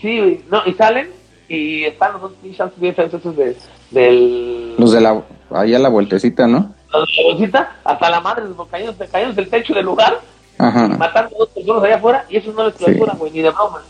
[0.00, 1.10] Sí, no, y salen
[1.50, 3.56] y están los dos pinches esos de,
[3.90, 4.76] del...
[4.78, 5.20] Los de la,
[5.50, 6.72] allá la vueltecita, ¿no?
[6.92, 10.20] Los de la vueltecita, hasta la madre, caídos, caídos del techo del lugar,
[10.58, 10.86] Ajá.
[10.86, 13.82] matando a dos personas allá afuera, y eso no les clausura, güey, ni de broma.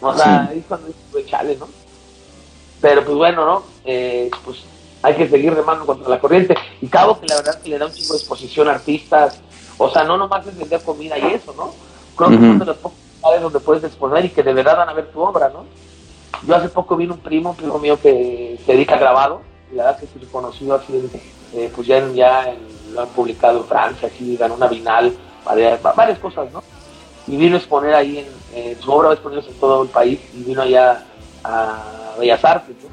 [0.00, 1.66] O sea, ahí es cuando dices, chale, ¿no?
[2.80, 3.62] Pero pues bueno, ¿no?
[3.84, 4.58] Eh, pues
[5.02, 6.54] hay que seguir remando contra la corriente.
[6.80, 9.40] Y Cabo, que la verdad que le da un chingo de exposición a artistas,
[9.78, 11.74] o sea, no nomás es vender comida y eso, ¿no?
[12.14, 14.88] Creo que son de los pocos lugares donde puedes exponer y que de verdad van
[14.88, 15.64] a ver tu obra, ¿no?
[16.46, 19.40] Yo hace poco vino un primo, un primo mío que se dedica a grabado,
[19.72, 21.10] y la verdad que se conoció así,
[21.54, 22.54] eh, pues ya, ya
[22.92, 25.14] lo han publicado en Francia, aquí ganó una Vinal,
[25.44, 26.62] varias, varias cosas, ¿no?
[27.26, 30.20] Y vino a exponer ahí en, su obra, va a exponerse en todo el país,
[30.34, 31.04] y vino allá
[31.42, 32.90] a Bellas Artes, ¿no?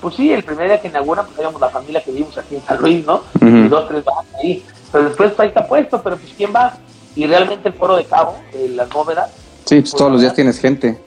[0.00, 2.62] Pues sí, el primer día que inaugura, pues éramos la familia que vivimos aquí en
[2.62, 3.22] San Luis, ¿no?
[3.40, 4.64] Y dos, tres van ahí.
[4.92, 6.76] Pero después ahí está puesto, pero pues ¿quién va?
[7.16, 9.32] Y realmente el foro de Cabo, de las bóvedas.
[9.64, 11.00] Sí, pues, todos los días tienes gente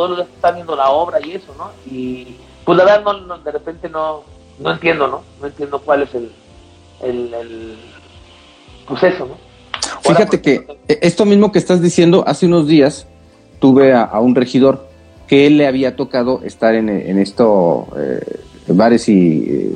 [0.00, 1.72] todos los días están viendo la obra y eso, ¿no?
[1.84, 4.22] Y pues la verdad, no, de repente no,
[4.58, 5.22] no entiendo, ¿no?
[5.38, 6.32] No entiendo cuál es el,
[7.02, 7.76] el, el
[8.88, 9.36] pues eso, ¿no?
[10.00, 13.06] Fíjate que esto mismo que estás diciendo, hace unos días
[13.58, 14.88] tuve a, un regidor
[15.28, 19.44] que él le había tocado estar en, en esto, eh, bares y...
[19.48, 19.72] Eh,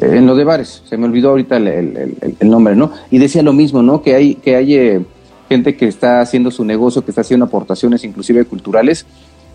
[0.00, 2.92] en lo de bares, se me olvidó ahorita el, el, el, nombre, ¿no?
[3.10, 4.00] Y decía lo mismo, ¿no?
[4.00, 5.00] Que hay, que hay eh,
[5.48, 9.06] gente que está haciendo su negocio, que está haciendo aportaciones inclusive culturales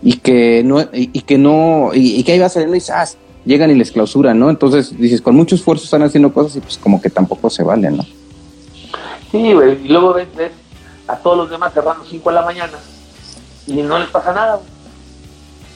[0.01, 3.17] y que no, y, que no, y, que ahí va saliendo y ¡zas!
[3.45, 4.49] llegan y les clausuran, ¿no?
[4.49, 7.97] Entonces dices, con mucho esfuerzo están haciendo cosas y pues como que tampoco se valen,
[7.97, 8.03] ¿no?
[9.31, 10.27] Sí, güey, y luego ves,
[11.07, 12.77] a todos los demás cerrando 5 de la mañana
[13.67, 14.59] y no les pasa nada,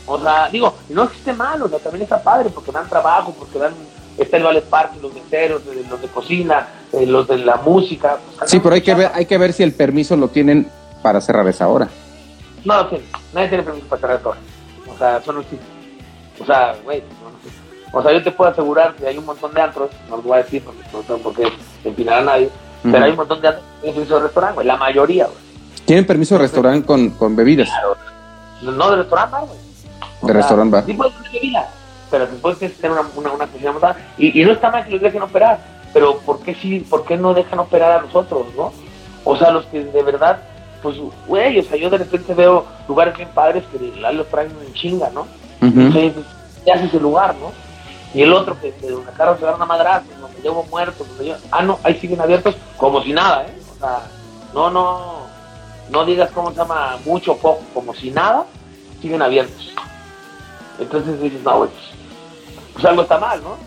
[0.05, 2.87] O sea, digo, no es que esté mal, o sea, también está padre porque dan
[2.87, 3.73] trabajo, porque dan
[4.17, 8.17] está el Ballet Park, los meseros, los de cocina, eh, los de la música.
[8.37, 10.67] Pues, sí, pero hay que ver, hay que ver si el permiso lo tienen
[11.01, 11.87] para cerrar esa hora.
[12.63, 14.39] No lo tienen, nadie tiene permiso para cerrar esa hora.
[14.93, 15.65] O sea, eso no existe.
[16.39, 19.53] O sea, güey, no, no O sea, yo te puedo asegurar que hay un montón
[19.53, 21.47] de antros, no lo voy a decir porque no tengo por qué
[21.83, 22.49] empinar a nadie,
[22.83, 25.37] pero hay un montón de antros que tienen permiso de restaurante, güey, la mayoría, güey.
[25.85, 27.69] ¿Tienen permiso de restaurante con, con bebidas?
[27.69, 27.95] Claro.
[28.61, 29.59] No, de restaurante bar, güey.
[30.21, 30.85] De restaurante bar.
[30.85, 31.77] Sí, puedes tener bebidas
[32.09, 35.01] pero después tienes que tener una, una, una y, y, no está mal que los
[35.01, 35.59] dejen operar,
[35.97, 38.71] pero ¿por qué, sí, ¿por qué no dejan operar a los otros, no?
[39.23, 40.43] O sea, los que de verdad,
[40.83, 40.95] pues,
[41.25, 44.73] güey, o sea, yo de repente veo lugares bien padres que la los traen en
[44.75, 45.25] chinga, ¿no?
[45.59, 46.25] Entonces, pues,
[46.67, 47.51] ya hace ese lugar, ¿no?
[48.13, 51.29] Y el otro que, que donde carros se dan una madraza, donde llevo muertos, donde
[51.29, 53.59] yo, ah, no, ahí siguen abiertos como si nada, ¿eh?
[53.75, 54.03] O sea,
[54.53, 55.21] no, no,
[55.89, 58.45] no digas cómo se llama mucho o poco, como si nada,
[59.01, 59.73] siguen abiertos.
[60.77, 61.71] Entonces dices, no, pues,
[62.73, 63.57] pues algo está mal, ¿no?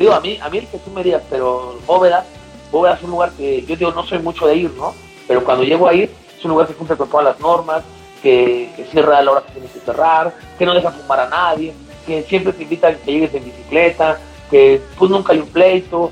[0.00, 2.24] Digo, a mí, a mí el que tú me digas, pero Bóveda,
[2.72, 4.94] Bóveda es un lugar que yo digo, no soy mucho de ir, ¿no?
[5.28, 7.82] Pero cuando llego a ir, es un lugar que cumple con todas las normas,
[8.22, 11.74] que, cierra a la hora que tienes que cerrar, que no deja fumar a nadie,
[12.06, 14.18] que siempre te invitan a que llegues en bicicleta,
[14.50, 16.10] que pues nunca hay un pleito.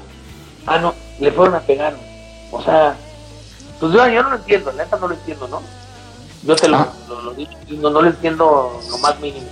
[0.66, 1.94] Ah, no, le fueron a pegar.
[2.52, 2.94] O sea,
[3.80, 5.62] pues yo, yo no lo entiendo, la neta no lo entiendo, ¿no?
[6.42, 6.92] Yo te lo, ah.
[7.08, 9.46] lo, dicho, no, no lo entiendo lo más mínimo.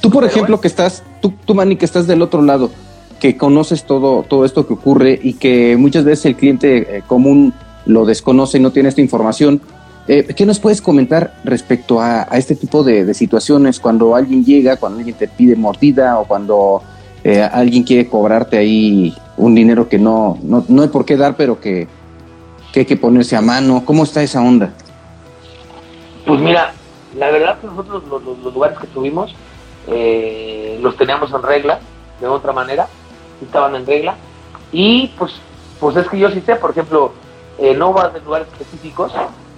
[0.00, 2.70] Tú, por ejemplo, que estás, tú, tú, Manny, que estás del otro lado,
[3.20, 7.54] que conoces todo, todo esto que ocurre y que muchas veces el cliente eh, común
[7.86, 9.60] lo desconoce y no tiene esta información.
[10.08, 14.98] Eh, ¿Qué nos puedes comentar respecto a, este tipo de, situaciones cuando alguien llega, cuando
[14.98, 16.82] alguien te pide mordida o cuando
[17.24, 21.36] eh, alguien quiere cobrarte ahí un dinero que no, no, no hay por qué dar,
[21.36, 21.88] pero que,
[22.72, 23.82] que hay que ponerse a mano?
[23.84, 24.72] ¿Cómo está esa onda?
[26.24, 26.72] Pues mira,
[27.16, 29.34] la verdad que nosotros los, los lugares que tuvimos,
[29.88, 31.80] eh, los teníamos en regla,
[32.20, 32.88] de otra manera,
[33.44, 34.14] estaban en regla.
[34.72, 35.32] Y pues,
[35.78, 37.12] pues es que yo sí sé, por ejemplo,
[37.58, 39.12] eh, no vas de lugares específicos,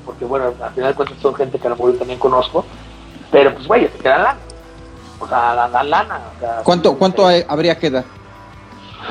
[0.04, 2.64] porque bueno, al final de cuentas son gente que a lo mejor yo también conozco,
[3.30, 4.40] pero pues güey, te quedan lana.
[5.20, 6.20] O sea, dan, lana.
[6.62, 8.04] ¿Cuánto, cuánto habría que dar?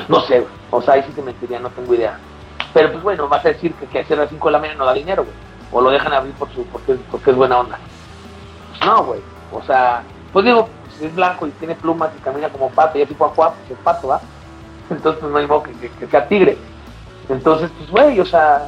[0.08, 2.18] No sé, o sea, ahí sí te mentiría, no tengo idea.
[2.72, 4.78] Pero pues bueno, vas a decir que, que hacer a las 5 de la mañana
[4.78, 5.34] no da dinero, güey.
[5.70, 7.78] O lo dejan abrir por su, porque, porque es buena onda.
[8.70, 9.20] Pues no, güey.
[9.52, 10.02] O sea,
[10.32, 10.68] pues digo,
[11.00, 14.08] es blanco y tiene plumas y camina como pato y así cuac, pues es pato,
[14.08, 14.20] ¿va?
[14.90, 16.56] Entonces pues, no hay modo que, que, sea tigre.
[17.28, 18.66] Entonces, pues güey, o sea,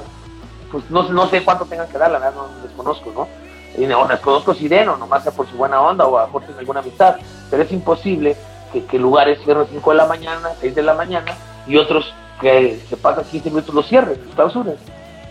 [0.71, 3.29] pues no, no sé cuánto tengan que dar, la verdad no desconozco, ¿no?
[3.77, 6.27] Y no desconozco si den o nomás sea por su buena onda o a lo
[6.27, 7.17] mejor alguna amistad,
[7.51, 8.37] pero es imposible
[8.73, 11.35] que, que lugares cierren 5 de la mañana, 6 de la mañana
[11.67, 14.77] y otros que se pasan 15 minutos los cierren, los clausuras.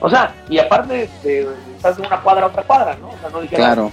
[0.01, 3.09] O sea, y aparte de, estás de una cuadra a otra cuadra, ¿no?
[3.09, 3.91] O sea, no dijeron, claro.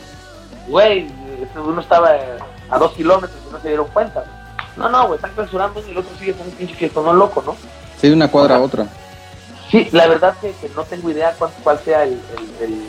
[0.69, 1.09] güey,
[1.57, 2.11] uno estaba
[2.71, 4.25] a dos kilómetros y no se dieron cuenta.
[4.77, 7.57] No, no, güey, están clausurando y el otro sigue con un pinche no loco, ¿no?
[7.99, 8.87] Sí, de una cuadra a otra.
[9.71, 12.21] Sí, la verdad que, que no tengo idea cuál, cuál sea el,
[12.61, 12.87] el,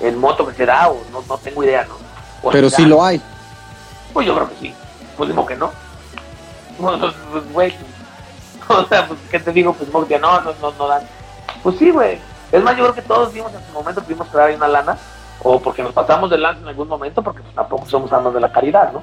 [0.00, 1.96] en moto que se da, o no, no tengo idea, ¿no?
[2.50, 3.20] Pero sí lo hay.
[4.12, 4.74] Pues yo creo que sí.
[5.16, 5.70] Pues digo que no.
[6.78, 7.74] Pues, pues, güey,
[8.68, 9.72] o sea, pues, ¿qué te digo?
[9.72, 11.02] Pues que no, no, no, no dan.
[11.62, 12.18] Pues sí, güey.
[12.52, 14.68] Es más, yo creo que todos vimos en su momento tuvimos que dar ahí una
[14.68, 14.98] lana,
[15.42, 18.40] o porque nos pasamos de lanza en algún momento, porque pues, tampoco somos almas de
[18.40, 19.02] la caridad, ¿no?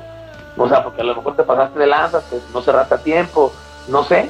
[0.58, 2.22] O sea, porque a lo mejor te pasaste de lanza,
[2.54, 3.52] no cerraste a tiempo,
[3.88, 4.30] no sé.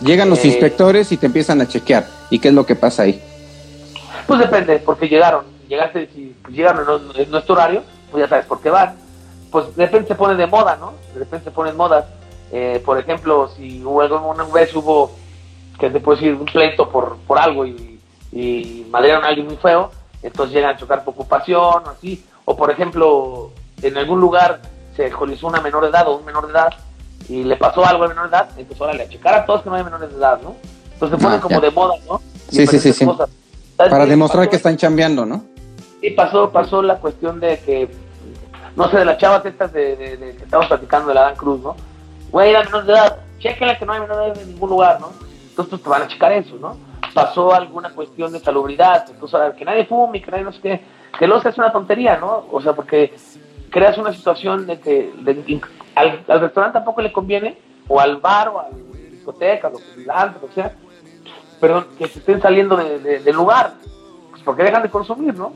[0.00, 2.06] Llegan los eh, inspectores y te empiezan a chequear.
[2.30, 3.22] ¿Y qué es lo que pasa ahí?
[4.26, 5.44] Pues depende, porque llegaron.
[5.68, 8.96] Llegaste, si llegaron en nuestro horario, pues ya sabes por qué van.
[9.50, 10.92] Pues de repente se pone de moda, ¿no?
[11.12, 12.04] De repente se ponen modas.
[12.52, 15.12] Eh, por ejemplo, si hubo una vez hubo,
[15.78, 18.00] que te puedo decir, un pleito por, por algo y,
[18.32, 19.90] y madrearon a alguien muy feo,
[20.22, 22.24] entonces llegan a chocar por ocupación o así.
[22.44, 23.50] O por ejemplo,
[23.80, 24.60] en algún lugar
[24.96, 26.72] se colizó una menor de edad o un menor de edad
[27.28, 29.70] y le pasó algo a menor de edad, entonces órale, a checar a todos que
[29.70, 30.56] no hay menores de edad, ¿no?
[30.92, 32.20] Entonces se ponen ah, como de moda, ¿no?
[32.48, 33.06] sí, sí, sí, sí.
[33.76, 35.44] Para demostrar que están chambeando, ¿no?
[36.00, 37.90] Sí, pasó, pasó la cuestión de que,
[38.76, 41.60] no sé, de las chavas estas de, de, que estamos platicando de la Dan Cruz,
[41.60, 41.74] ¿no?
[42.30, 45.00] Güey, la menor de edad, chequenla que no hay menor de edad en ningún lugar,
[45.00, 45.08] ¿no?
[45.48, 46.76] Entonces pues, te van a checar eso, ¿no?
[47.12, 50.84] Pasó alguna cuestión de salubridad, entonces que nadie fume, que nadie no sé qué,
[51.18, 52.46] que luego es una tontería, ¿no?
[52.50, 53.14] O sea, porque
[53.74, 55.12] creas una situación de que,
[55.96, 57.58] al, restaurante tampoco le conviene,
[57.88, 58.76] o al bar, o a la
[59.10, 60.76] discoteca, que, lo que sea,
[61.60, 63.72] perdón, que se estén saliendo del lugar,
[64.30, 65.52] pues porque dejan de consumir, ¿no?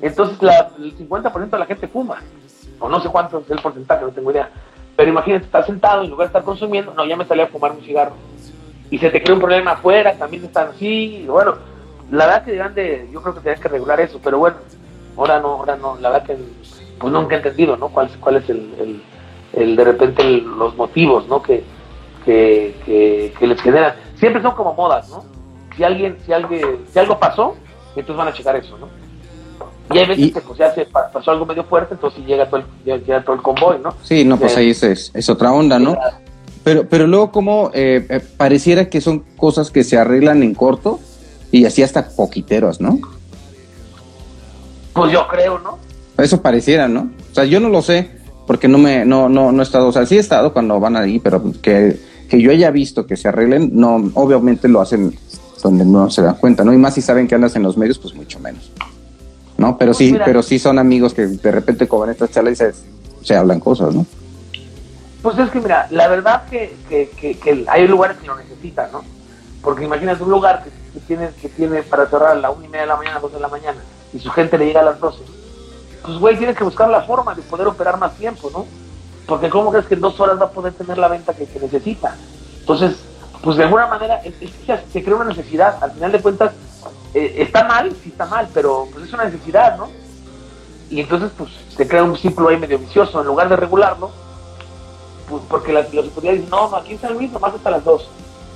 [0.00, 2.22] Entonces la, el 50% de la gente fuma,
[2.78, 4.50] o no sé cuánto es el porcentaje, no tengo idea.
[4.94, 7.72] Pero imagínate, estar sentado en lugar de estar consumiendo, no, ya me salí a fumar
[7.72, 8.14] un cigarro.
[8.88, 11.56] Y se te crea un problema afuera, también están así, bueno,
[12.12, 14.58] la verdad que de, yo creo que tienes que regular eso, pero bueno,
[15.16, 16.38] ahora no, ahora no, la verdad que
[16.98, 17.88] pues nunca he entendido, ¿no?
[17.88, 19.02] ¿Cuál, cuál es el,
[19.54, 21.42] el, de repente los motivos, ¿no?
[21.42, 21.64] Que,
[22.24, 23.94] que, que, les generan.
[24.18, 25.24] Siempre son como modas, ¿no?
[25.76, 27.54] Si alguien, si alguien, si algo pasó,
[27.96, 28.88] entonces van a checar eso, ¿no?
[29.94, 33.04] Y hay veces que pues, ya se pasó algo medio fuerte, entonces llega todo el,
[33.04, 33.94] llega todo el convoy, ¿no?
[34.02, 35.96] Sí, no, pues ahí es, es, otra onda, ¿no?
[36.62, 41.00] Pero, pero luego como eh, eh, pareciera que son cosas que se arreglan en corto
[41.50, 42.98] y así hasta poquiteros, ¿no?
[44.92, 45.78] Pues yo creo, ¿no?
[46.18, 47.10] Eso pareciera, ¿no?
[47.30, 48.10] O sea, yo no lo sé,
[48.46, 50.96] porque no me, no, no, no he estado, o sea, sí he estado cuando van
[50.96, 51.98] ahí, pero que,
[52.28, 55.16] que yo haya visto que se arreglen, no, obviamente lo hacen
[55.62, 56.72] donde no se dan cuenta, ¿no?
[56.72, 58.70] Y más si saben que andas en los medios, pues mucho menos.
[59.56, 59.76] ¿No?
[59.76, 62.72] Pero pues sí, pero sí son amigos que de repente cobran estas charlas y se,
[63.22, 64.06] se, hablan cosas, ¿no?
[65.20, 69.02] Pues es que mira, la verdad que, que, que, hay lugares que lo necesitan, ¿no?
[69.62, 72.82] Porque imagínate un lugar que, tiene, que tiene para cerrar a la una y media
[72.82, 73.78] de la mañana, dos de la mañana,
[74.12, 75.37] y su gente le llega a las 12
[76.02, 78.66] pues güey, tienes que buscar la forma de poder operar más tiempo, ¿no?
[79.26, 82.16] Porque ¿cómo crees que en dos horas va a poder tener la venta que, necesita?
[82.60, 82.96] Entonces,
[83.42, 85.82] pues de alguna manera se crea una necesidad.
[85.82, 86.52] Al final de cuentas,
[87.14, 89.88] eh, está mal, sí está mal, pero pues es una necesidad, ¿no?
[90.90, 93.20] Y entonces, pues se crea un ciclo ahí medio vicioso.
[93.20, 94.10] En lugar de regularlo,
[95.28, 98.08] pues porque las, los estudiantes dicen, no, aquí en San Luis nomás hasta las dos.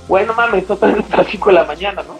[0.07, 2.15] Bueno, mames, esto está hasta las 5 de la mañana, ¿no?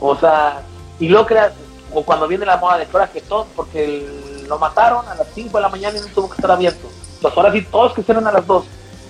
[0.00, 0.62] O sea,
[0.98, 1.52] y luego creas,
[1.94, 5.56] o cuando viene la moda de que todo, porque el lo mataron a las 5
[5.56, 6.86] de la mañana y no tuvo que estar abierto.
[7.22, 8.64] Pues ahora sí, todos que cierran a las 2.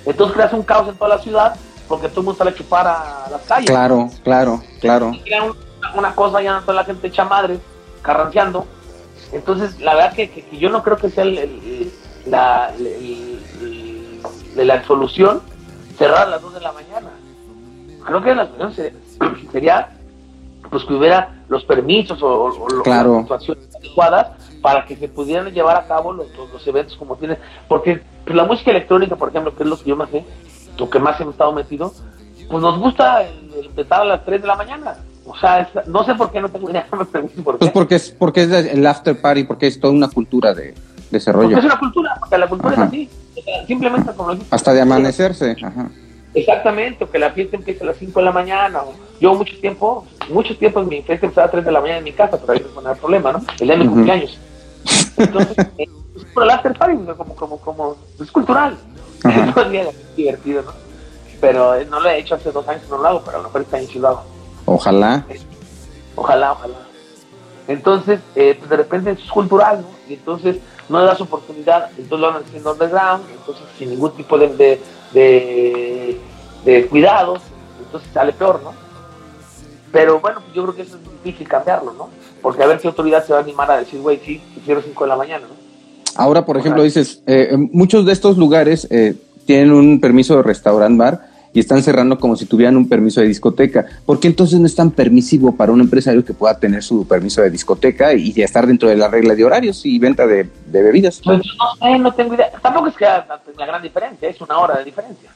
[0.06, 1.56] Entonces creas un caos en toda la ciudad
[1.88, 3.68] porque todo el mundo sale a chupar a las calles.
[3.68, 5.10] Claro, claro, claro.
[5.12, 5.24] Y
[5.98, 7.58] una, cosa, ya toda la gente echa madre,
[8.02, 8.66] carranceando.
[9.32, 11.24] Entonces, la verdad que, yo no creo que sea
[12.26, 12.72] la,
[14.54, 15.42] la solución
[15.98, 17.10] cerrar a las 2 de la mañana.
[18.04, 18.92] Creo que la solución
[19.52, 19.90] sería
[20.70, 24.28] pues que hubiera los permisos o, las situaciones adecuadas
[24.62, 27.36] para que se pudieran llevar a cabo los, los, eventos como tienen.
[27.68, 30.24] Porque pues, la música electrónica, por ejemplo, que es lo que yo más sé,
[30.78, 31.92] lo que más hemos estado metido,
[32.48, 33.26] pues nos gusta
[33.62, 34.96] empezar a las 3 de la mañana.
[35.26, 37.72] O sea, no sé por qué, no tengo idea, me pregunto por pues qué.
[37.72, 40.74] Pues porque es, porque es el after party, porque es toda una cultura de
[41.10, 41.48] desarrollo.
[41.48, 43.10] Porque es una cultura, porque la cultura es así.
[43.66, 45.90] simplemente como Hasta de amanecerse, ajá.
[46.34, 48.80] Exactamente, o que la fiesta empiece a las 5 de la mañana.
[49.20, 52.12] yo mucho tiempo, mucho tiempo mi fiesta empezaba a 3 de la mañana en mi
[52.12, 53.42] casa, pero ahí no el problema, ¿no?
[53.60, 54.38] El día de mi cumpleaños.
[55.16, 58.76] Entonces, eh, pues, por el after party, como, como, como, es cultural.
[59.24, 60.72] Es divertido, ¿no?
[61.40, 63.48] Pero eh, no lo he hecho hace dos años, no lo hago, pero a lo
[63.48, 64.22] mejor este año sí lo hago.
[64.64, 65.24] Ojalá.
[66.16, 66.74] Ojalá, ojalá.
[67.68, 69.88] Entonces, eh, pues de repente es cultural, ¿no?
[70.08, 70.58] Y entonces
[70.88, 74.80] no le das oportunidad, entonces lo van haciendo underground, entonces sin ningún tipo de, de,
[75.12, 76.20] de,
[76.64, 77.40] de cuidados,
[77.78, 78.72] entonces sale peor, ¿no?
[79.92, 82.08] Pero bueno, pues yo creo que eso es difícil cambiarlo, ¿no?
[82.42, 85.04] Porque a ver qué autoridad se va a animar a decir, güey, sí, quiero 5
[85.04, 85.62] de la mañana, ¿no?
[86.16, 89.14] Ahora, por ejemplo, dices, eh, muchos de estos lugares eh,
[89.46, 93.28] tienen un permiso de restaurant bar y están cerrando como si tuvieran un permiso de
[93.28, 93.86] discoteca.
[94.06, 97.50] porque entonces no es tan permisivo para un empresario que pueda tener su permiso de
[97.50, 101.20] discoteca y ya estar dentro de la regla de horarios y venta de, bebidas?
[101.24, 102.50] Pues no sé, no tengo idea.
[102.62, 103.26] Tampoco es que haya
[103.58, 105.30] la gran diferencia, es una hora de diferencia.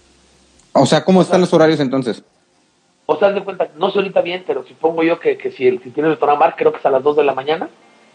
[0.73, 2.23] O sea, ¿cómo están los horarios entonces?
[3.07, 5.81] O sea, de cuenta, no sé ahorita bien, pero supongo yo que, que si, el,
[5.83, 7.69] si tienes restaurante bar, creo que es a las 2 de la mañana.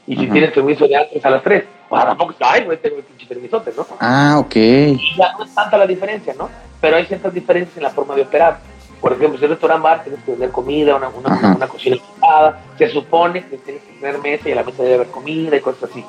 [0.07, 1.63] Y si tienes permiso de antes a las 3.
[1.89, 3.85] O sea, tampoco ay, güey, tengo el pinche permisote, ¿no?
[3.99, 4.55] Ah, ok.
[4.55, 6.49] Y ya no es tanta la diferencia, ¿no?
[6.81, 8.59] Pero hay ciertas diferencias en la forma de operar.
[8.99, 12.61] Por ejemplo, si el restaurante bar tienes que vender comida, una, una, una, cocina equipada,
[12.77, 15.59] se supone que tienes que tener mesa y a la mesa debe haber comida y
[15.61, 16.03] cosas así.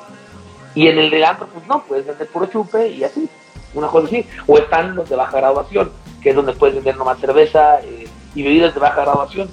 [0.75, 3.29] Y en el de antro, pues no, puedes vender puro chupe y así,
[3.73, 4.25] una cosa así.
[4.47, 8.02] O están los de baja graduación, que es donde puedes vender nomás cerveza eh,
[8.35, 9.49] y bebidas de baja graduación,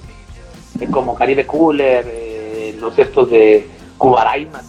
[0.79, 3.67] eh, como Caribe Cooler, eh, los estos de
[3.97, 4.61] Cubaraima,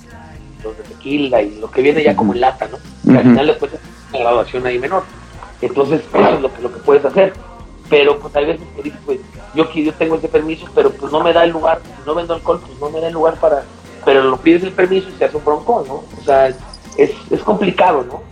[0.62, 2.78] los de tequila y lo que viene ya como en lata, ¿no?
[3.10, 3.72] Y al final después
[4.10, 5.04] una graduación ahí menor.
[5.60, 7.32] Entonces, eso es lo que, lo que puedes hacer
[7.92, 9.20] pero pues hay veces que dices, pues
[9.54, 12.32] yo, yo tengo ese permiso, pero pues no me da el lugar, si no vendo
[12.32, 13.64] alcohol, pues no me da el lugar para,
[14.02, 15.94] pero lo pides el permiso y se hace un bronco, ¿no?
[16.18, 16.56] O sea, es,
[17.30, 18.22] es complicado, ¿no?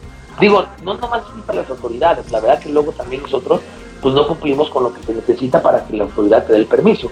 [0.41, 3.61] Digo, no nomás es para las autoridades, la verdad que luego también nosotros
[4.01, 6.67] pues no cumplimos con lo que se necesita para que la autoridad te dé el
[6.67, 7.11] permiso.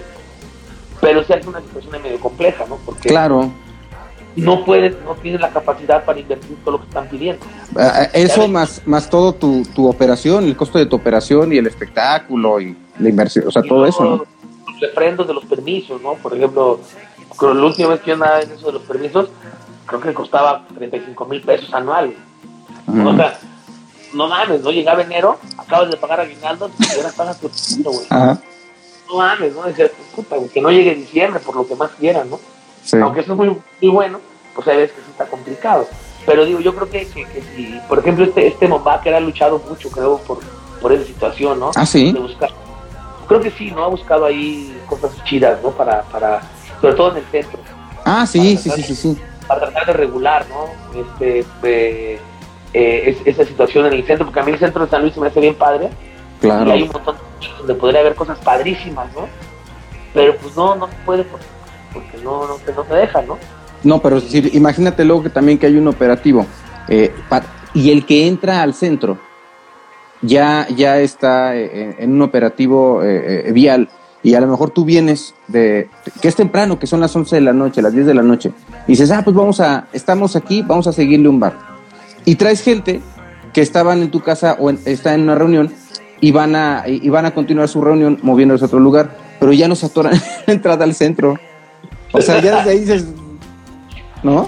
[1.01, 2.77] Pero se hace una situación medio compleja, ¿no?
[2.85, 3.51] Porque claro
[4.35, 7.45] no puedes, no tienes la capacidad para invertir todo lo que están pidiendo.
[7.75, 11.57] Ah, ah, eso más, más todo tu, tu operación, el costo de tu operación y
[11.57, 14.25] el espectáculo y la inversión, o sea, todo eso, ¿no?
[14.67, 16.13] Los refrendos de los permisos, ¿no?
[16.13, 16.79] Por ejemplo,
[17.41, 19.29] la última vez que yo andaba en eso de los permisos,
[19.85, 22.13] creo que costaba 35 mil pesos anual.
[22.87, 23.39] O sea,
[24.13, 27.49] no mames, no llegaba enero, acabas de pagar aguinaldo y ahora pagas tu
[27.83, 28.07] güey.
[28.09, 29.63] No mames, ¿no?
[29.63, 32.39] Decir, puta, que no llegue diciembre por lo que más quieran, ¿no?
[33.03, 34.19] Aunque eso es muy, muy bueno,
[34.55, 35.87] pues hay veces que sí está complicado.
[36.25, 38.69] Pero digo, yo creo que, que, si, por ejemplo, este, este
[39.03, 40.39] que ha luchado mucho, creo, por,
[40.81, 41.71] por esa situación, ¿no?
[41.75, 42.11] Ah, sí.
[42.11, 42.49] De buscar.
[43.27, 43.83] Creo que sí, ¿no?
[43.83, 45.71] Ha buscado ahí cosas chidas, ¿no?
[45.71, 46.41] Para, para,
[46.81, 47.59] sobre todo en el centro.
[48.05, 49.17] Ah, sí, sí, sí, sí, sí.
[49.47, 50.99] Para tratar de regular, ¿no?
[50.99, 52.19] Este, eh,
[52.73, 55.19] eh, esa situación en el centro, porque a mí el centro de San Luis se
[55.19, 55.89] me hace bien padre.
[56.41, 56.69] Claro.
[56.69, 57.15] Y hay un montón
[57.57, 59.27] donde podría haber cosas padrísimas, ¿no?
[60.13, 61.45] Pero pues no, no se puede porque
[61.93, 63.37] porque no, no, no te dejan, ¿no?
[63.83, 66.45] No, pero si, imagínate luego que también que hay un operativo
[66.87, 67.13] eh,
[67.73, 69.17] y el que entra al centro
[70.21, 73.89] ya, ya está eh, en un operativo eh, vial
[74.21, 75.89] y a lo mejor tú vienes de
[76.21, 78.51] que es temprano, que son las 11 de la noche, las 10 de la noche,
[78.85, 81.68] y dices, ah, pues vamos a, estamos aquí, vamos a seguirle un bar.
[82.29, 83.01] Y traes gente
[83.53, 85.73] que estaban en tu casa o está en una reunión
[86.21, 89.67] y van a, y van a continuar su reunión moviéndose a otro lugar, pero ya
[89.67, 90.13] nos atoran
[90.45, 91.39] la entrada al centro.
[92.11, 93.07] O sea, ya desde ahí dices,
[94.21, 94.47] ¿no?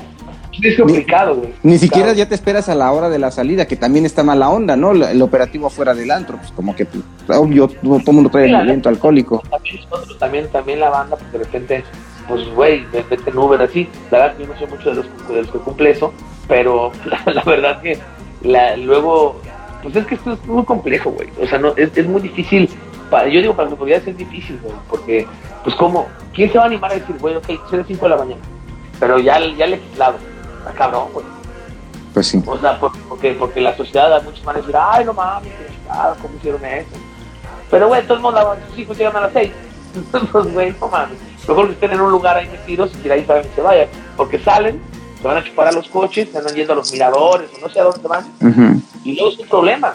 [0.61, 1.53] Es complicado, güey.
[1.63, 4.51] Ni, siquiera ya te esperas a la hora de la salida, que también está mala
[4.51, 4.91] onda, ¿no?
[4.91, 7.03] El, operativo afuera del antro, pues como que, pues,
[7.35, 9.41] obvio, todo el mundo trae el aliento alcohólico.
[10.19, 11.83] También, también, la banda, pues de repente,
[12.27, 15.27] pues, güey, de repente en Uber así, la verdad yo no sé mucho de los,
[15.29, 16.13] de los que cumple eso,
[16.51, 16.91] pero
[17.25, 17.97] la, verdad que
[18.43, 19.39] la, luego,
[19.81, 21.29] pues es que esto es muy complejo, güey.
[21.41, 22.69] O sea, no, es, es muy difícil
[23.11, 25.27] yo digo, para las autoridades es difícil, güey, porque,
[25.63, 28.17] pues, como, ¿quién se va a animar a decir, güey, ok, soy 5 de la
[28.17, 28.41] mañana?
[28.99, 30.17] Pero ya, ya legislado,
[30.59, 31.25] está cabrón, güey.
[32.13, 32.41] Pues sí.
[32.45, 35.51] O sea, porque, porque la sociedad, muchos van a decir, ay, no mames,
[36.21, 36.97] ¿cómo hicieron eso?
[37.69, 39.51] Pero, güey, todo el mundo, sus hijos llegan a las 6.
[39.95, 41.17] Entonces, güey, no mames.
[41.47, 43.87] Mejor que estén en un lugar ahí metidos y ahí saben que se vayan.
[44.15, 44.81] Porque salen,
[45.21, 47.69] se van a chupar a los coches, se andan yendo a los miradores, o no
[47.69, 48.25] sé a dónde van.
[49.03, 49.93] Y luego es un problema.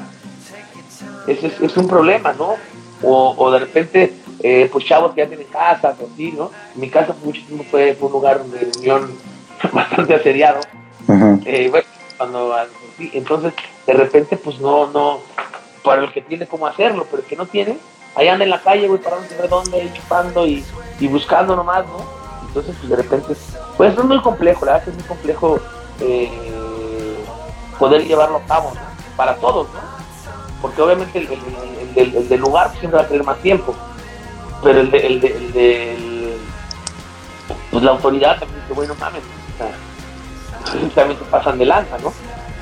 [1.26, 2.54] Es, es, es, un problema, ¿no?
[3.02, 6.50] o, o de repente, eh, pues chavos que ya tienen casas o así, ¿no?
[6.74, 9.10] Mi casa muchísimo fue, un lugar de reunión
[9.72, 10.60] bastante asediado.
[11.44, 12.56] Eh, bueno, cuando,
[12.98, 13.52] entonces,
[13.86, 15.20] de repente, pues no, no,
[15.82, 17.76] para el que tiene cómo hacerlo, pero el que no tiene,
[18.14, 20.64] ahí anda en la calle, güey, parando de dónde, chupando y,
[20.98, 22.15] y buscando nomás, ¿no?
[22.56, 23.36] Entonces, pues de repente,
[23.76, 25.60] pues es muy complejo, la verdad es muy complejo
[26.00, 27.18] eh,
[27.78, 28.72] poder llevarlo a cabo.
[29.14, 29.80] Para todos, ¿no?
[30.62, 33.74] Porque obviamente el, el, del lugar siempre va a tener más tiempo.
[34.62, 36.38] Pero el, de, el, de,
[37.70, 39.22] pues la autoridad también dice, bueno, mames,
[40.94, 42.12] también se pasan de lanza, ¿no?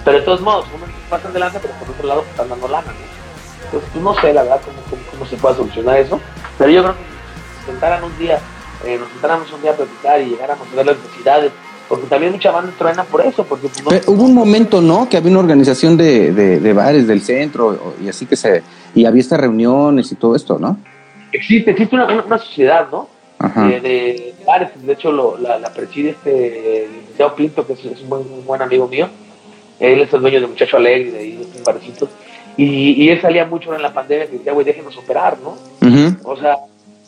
[0.04, 2.66] Pero de todos modos, uno se pasan de lanza, pero por otro lado están dando
[2.66, 3.64] lana, ¿no?
[3.64, 6.20] Entonces, pues no sé, la verdad, cómo, cómo, se puede solucionar eso.
[6.58, 7.02] Pero yo creo que
[7.60, 8.40] si sentaran un día,
[8.86, 11.52] eh, nos sentáramos un día a platicar y llegáramos a ver las necesidades
[11.88, 13.44] porque también mucha banda truena por eso.
[13.44, 15.08] porque pues, Hubo un momento, ¿no?
[15.08, 18.62] Que había una organización de, de, bares del centro y así que se...
[18.94, 20.78] Y había estas reuniones y todo esto, ¿no?
[21.32, 23.08] Existe, existe una, una, sociedad, ¿no?
[23.68, 28.08] De, de, bares, de hecho lo, la, la, preside este licenciado Pinto, que es, un
[28.08, 29.08] buen, buen, amigo mío.
[29.80, 32.08] Él es el dueño de Muchacho Alegre, de ahí de un barcito.
[32.56, 35.56] Y, él salía mucho en la pandemia que decía, güey, déjenos operar, ¿no?
[36.22, 36.56] O sea,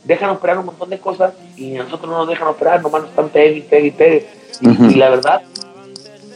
[0.07, 3.11] dejan operar un montón de cosas y a nosotros no nos dejan operar, nomás nos
[3.11, 4.27] están pegue y pegue y pegue.
[4.61, 5.43] Y, la verdad,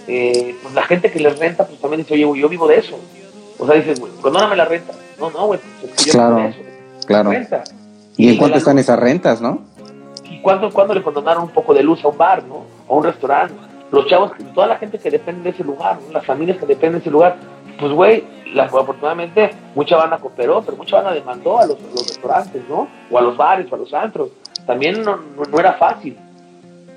[0.06, 2.98] eh, pues la gente que les renta, pues también dice, oye, yo vivo de eso.
[3.58, 4.92] O sea, dices, güey, cuando no me la renta.
[5.18, 7.06] No, no, güey, pues es que yo claro, vivo de eso.
[7.06, 7.32] Claro.
[8.16, 9.62] ¿Y, en cuánto están esas rentas, no?
[10.28, 12.64] ¿Y cuándo, cuándo le condonaron un poco de luz a un bar, no?
[12.88, 13.54] A un restaurante.
[13.90, 16.98] Los chavos, toda la gente que depende de ese lugar, las familias que dependen de
[16.98, 17.36] ese lugar,
[17.80, 18.24] pues, güey,
[18.58, 22.86] afortunadamente mucha banda cooperó, pero mucha banda demandó a los, restaurantes, ¿no?
[23.10, 24.30] O a los bares, o a los antros.
[24.66, 25.18] También no,
[25.50, 26.16] no, era fácil.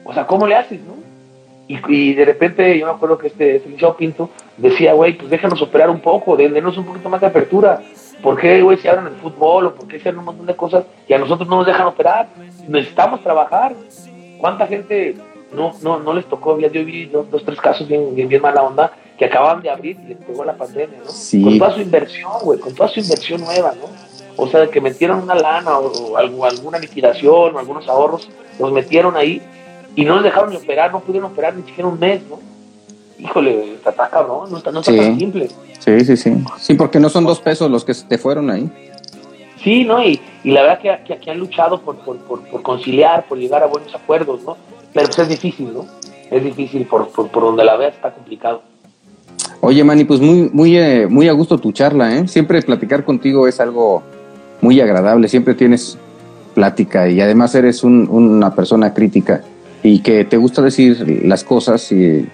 [0.03, 1.01] O sea, ¿cómo le haces, no?
[1.65, 5.89] Y, de repente yo me acuerdo que este Feliciano Pinto decía, güey, pues déjanos operar
[5.89, 7.81] un poco, denos un poquito más de apertura.
[8.21, 10.55] ¿Por qué, güey, se abren el fútbol o por qué se hacen un montón de
[10.55, 12.27] cosas y a nosotros no nos dejan operar?
[12.67, 13.73] Necesitamos trabajar.
[14.39, 15.15] ¿Cuánta gente
[15.53, 16.59] no, no, no les tocó?
[16.59, 19.69] Ya yo vi dos, dos tres casos bien, bien, bien mala onda que acaban de
[19.69, 21.43] abrir y les pegó la pandemia, ¿no?
[21.43, 23.87] Con toda su inversión, güey, con toda su inversión nueva, ¿no?
[24.35, 29.41] O sea, que metieron una lana o, alguna liquidación o algunos ahorros, los metieron ahí
[29.95, 32.39] y no los dejaron ni operar, no pudieron operar ni siquiera un mes, ¿no?
[33.19, 35.49] Híjole, está, está cabrón, no está, no está tan simple.
[35.79, 36.33] Sí, sí, sí.
[36.57, 38.69] Sí, porque no son dos pesos los que te fueron ahí.
[39.63, 40.03] Sí, ¿no?
[40.03, 43.67] Y, y la verdad que, que, han luchado por, por, por, conciliar, por llegar a
[43.67, 44.57] buenos acuerdos, ¿no?
[44.93, 45.85] Pero pues es difícil, ¿no?
[46.29, 48.61] Es difícil, por, por, por donde la veas está complicado.
[49.65, 52.27] Oye, Manny, pues muy, muy, eh, muy a gusto tu charla, ¿eh?
[52.27, 54.03] Siempre platicar contigo es algo
[54.59, 55.97] muy agradable, siempre tienes
[56.53, 59.41] plática y además eres una persona crítica
[59.81, 62.27] y que te gusta decir las cosas y, eh,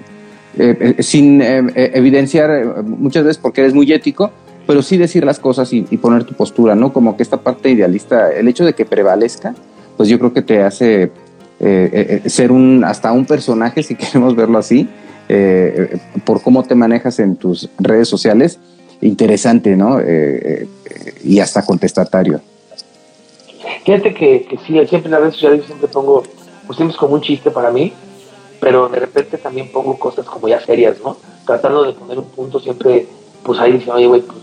[0.57, 4.31] eh, sin evidenciar muchas veces porque eres muy ético,
[4.65, 6.91] pero sí decir las cosas y, poner tu postura, ¿no?
[6.91, 9.53] Como que esta parte idealista, el hecho de que prevalezca,
[9.97, 11.11] pues yo creo que te hace
[12.25, 14.89] ser un hasta un personaje, si queremos verlo así,
[15.29, 18.59] eh, por cómo te manejas en tus redes sociales,
[19.01, 19.99] interesante, ¿no?
[19.99, 20.67] Eh, eh,
[21.23, 22.41] y hasta contestatario.
[23.85, 26.23] Fíjate que, que, sí, siempre en las redes sociales siempre pongo,
[26.65, 27.93] pues siempre es como un chiste para mí,
[28.59, 31.17] pero de repente también pongo cosas como ya serias, ¿no?
[31.45, 33.07] Tratando de poner un punto siempre,
[33.43, 34.39] pues ahí dicen, oye, güey, pues,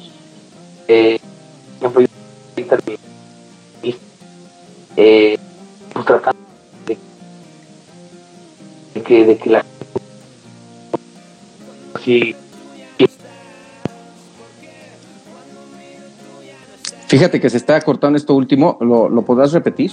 [0.88, 1.18] eh,
[1.78, 2.06] siempre
[4.96, 5.38] eh,
[5.92, 6.40] pues tratando
[6.86, 6.96] de,
[8.94, 9.64] de, que, de que la
[17.08, 19.92] Fíjate que se está cortando esto último, ¿lo, lo podrás repetir?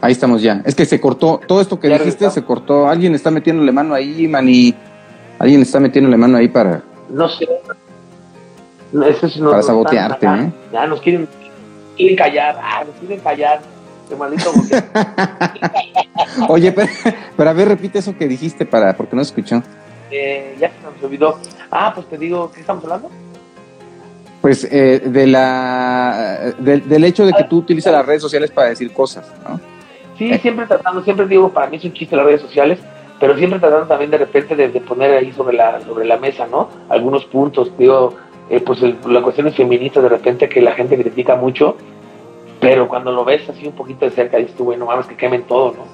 [0.00, 0.62] Ahí estamos ya.
[0.64, 2.88] Es que se cortó, todo esto que dijiste se cortó.
[2.88, 4.74] Alguien está metiéndole mano ahí, Mani.
[5.38, 6.82] Alguien está metiéndole mano ahí para.
[7.10, 7.48] No sé.
[8.92, 10.52] para sabotearte, ¿eh?
[10.72, 11.28] Ya nos quieren,
[11.96, 13.60] quieren callar, ah, nos quieren callar.
[16.48, 16.74] Oye,
[17.36, 19.62] pero, a ver, repite eso que dijiste para, porque no escuchó.
[20.10, 21.38] Eh, ya se nos olvidó.
[21.70, 23.10] Ah, pues te digo, ¿qué estamos hablando?
[24.40, 28.92] Pues eh, de la, del hecho de que tú utilizas las redes sociales para decir
[28.92, 29.60] cosas, ¿no?
[30.16, 32.78] Sí, siempre tratando, siempre digo, para mí es un chiste las redes sociales,
[33.20, 36.68] pero siempre tratando también de repente de, poner ahí sobre la, sobre la mesa, ¿no?
[36.88, 38.16] Algunos puntos, digo,
[38.50, 41.76] eh, pues la cuestión es feminista de repente que la gente critica mucho,
[42.60, 45.16] pero cuando lo ves así un poquito de cerca, dices tú, güey, no mames, que
[45.16, 45.84] quemen todo, ¿no?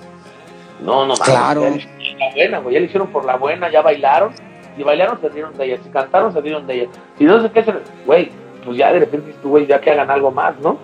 [0.80, 1.20] No, no mames.
[1.20, 1.62] Claro.
[1.62, 4.32] Ya, buena, güey, ya lo hicieron por la buena, ya bailaron,
[4.76, 6.88] y bailaron, se rieron de ella, si cantaron, se rieron de ella.
[7.18, 7.64] Si no sé qué,
[8.06, 8.30] güey,
[8.64, 10.78] pues ya de repente dices tú, güey, ya que hagan algo más, ¿no?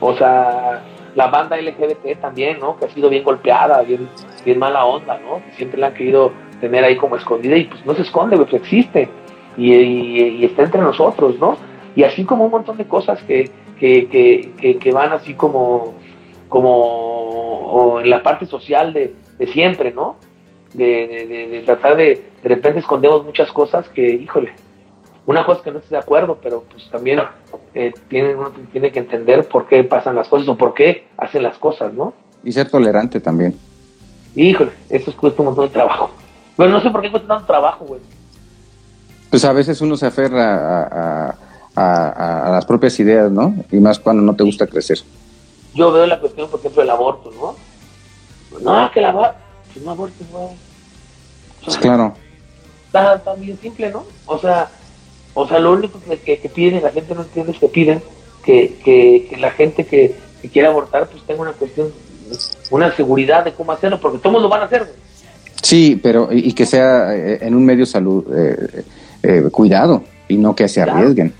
[0.00, 0.82] O sea,
[1.14, 2.76] la banda LGBT también, ¿no?
[2.76, 4.08] Que ha sido bien golpeada, bien,
[4.44, 5.40] bien mala onda, ¿no?
[5.56, 8.62] siempre la han querido tener ahí como escondida y pues no se esconde, güey, pues
[8.62, 9.08] existe.
[9.56, 11.56] Y, y está entre nosotros, ¿no?
[11.94, 15.94] Y así como un montón de cosas que, que, que, van así como,
[16.48, 19.14] como en la parte social de,
[19.52, 20.16] siempre, ¿no?
[20.72, 24.52] De, tratar de, de repente escondemos muchas cosas que, híjole,
[25.26, 27.20] una cosa que no estoy de acuerdo, pero pues también
[27.74, 31.42] eh, tiene, uno tiene que entender por qué pasan las cosas o por qué hacen
[31.42, 32.12] las cosas, ¿no?
[32.42, 33.56] Y ser tolerante también.
[34.34, 36.10] Híjole, eso cuesta un montón de trabajo.
[36.56, 38.00] Pero no sé por qué cuesta tanto trabajo, güey.
[39.30, 41.34] Pues a veces uno se aferra a a,
[41.74, 43.54] las propias ideas, ¿no?
[43.70, 44.98] Y más cuando no te gusta crecer.
[45.74, 47.56] Yo veo la cuestión, por ejemplo, del aborto, ¿no?
[48.60, 49.34] No, que el aborto,
[49.72, 51.76] que no aborto, güey.
[51.80, 52.14] claro.
[52.86, 54.04] Está, está, bien simple, ¿no?
[54.26, 54.68] O sea,
[55.34, 58.00] o sea, lo único que, que, piden, la gente no entiende, es que piden
[58.44, 60.14] que, que, la gente que,
[60.52, 61.88] quiere abortar, pues tenga una cuestión,
[62.70, 64.86] una seguridad de cómo hacerlo, porque todos lo van a hacer,
[65.64, 68.84] Sí, pero y, que sea eh, en un medio salud eh,
[69.22, 71.32] eh, cuidado y no que se arriesguen.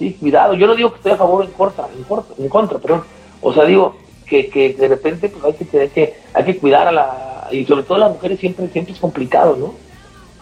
[0.00, 0.54] Sí, cuidado.
[0.54, 3.04] Yo no digo que estoy a favor o en contra, en contra, en contra, perdón.
[3.42, 3.96] O sea, digo
[4.26, 7.66] que, que de repente pues hay que, hay que, hay que cuidar a la, y
[7.66, 9.74] sobre todo las mujeres siempre, siempre es complicado, ¿no?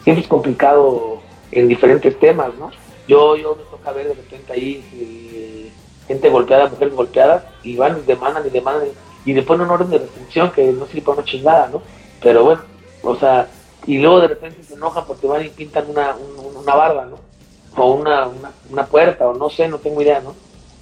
[0.05, 1.19] Siempre es complicado
[1.51, 2.71] en diferentes temas, ¿no?
[3.09, 5.73] Yo, yo me toca ver de repente ahí eh,
[6.07, 8.91] gente golpeada, mujeres golpeadas, y van y demandan y demandan,
[9.25, 11.83] y después un orden de restricción que no sirve para una chingada, ¿no?
[12.23, 12.61] Pero bueno,
[13.03, 13.49] o sea,
[13.89, 16.15] y luego de repente se enojan porque van y pintan una,
[16.55, 17.28] una barda, ¿no?
[17.77, 20.35] O una, una, una, puerta, o no sé, no tengo idea, ¿no?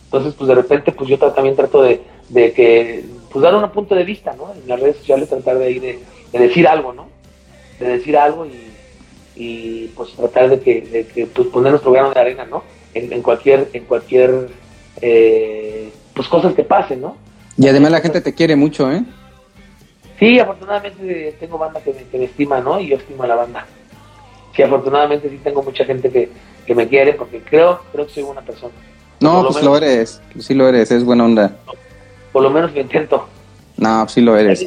[0.04, 3.94] Entonces, pues de repente, pues yo también trato de, de que, pues dar un punto
[3.94, 4.52] de vista, ¿no?
[4.52, 5.98] En las redes sociales tratar de, de,
[6.32, 7.08] de decir algo, ¿no?
[7.78, 8.72] De decir algo y,
[9.36, 12.62] y pues tratar de que, de que pues poner nuestro grano de arena, ¿no?
[12.94, 14.48] En, en cualquier, en cualquier,
[15.02, 17.16] eh, pues cosas que pasen, ¿no?
[17.58, 19.02] Y además la gente te quiere mucho, ¿eh?
[20.18, 22.80] Sí, afortunadamente tengo banda que me, que me estima, ¿no?
[22.80, 23.66] Y yo estimo a la banda.
[24.54, 26.30] Sí, afortunadamente sí tengo mucha gente que,
[26.66, 28.74] que me quiere porque creo, creo que soy buena persona.
[29.20, 31.56] No, lo pues lo eres, sí lo eres, es buena onda.
[32.32, 33.26] Por lo menos lo intento.
[33.76, 34.66] No, pues sí lo eres.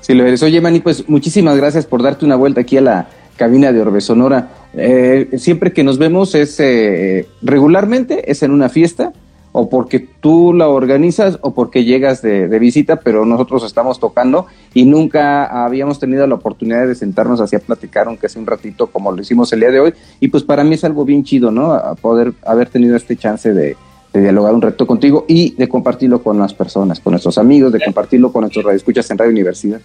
[0.00, 0.42] Sí lo eres.
[0.42, 4.00] Oye, Manny, pues muchísimas gracias por darte una vuelta aquí a la cabina de Orbe
[4.00, 4.48] Sonora.
[4.74, 9.12] Eh, siempre que nos vemos es eh, regularmente, es en una fiesta
[9.52, 14.84] o porque tú la organizas o porque llegas de, visita, pero nosotros estamos tocando y
[14.84, 19.10] nunca habíamos tenido la oportunidad de sentarnos así a platicar, aunque sea un ratito como
[19.12, 19.94] lo hicimos el día de hoy.
[20.20, 21.72] Y pues para mí es algo bien chido, ¿no?
[21.72, 23.76] A poder haber tenido este chance de,
[24.12, 28.32] dialogar un reto contigo y de compartirlo con las personas, con nuestros amigos, de compartirlo
[28.32, 29.80] con nuestros radioescuchas en Radio Universidad.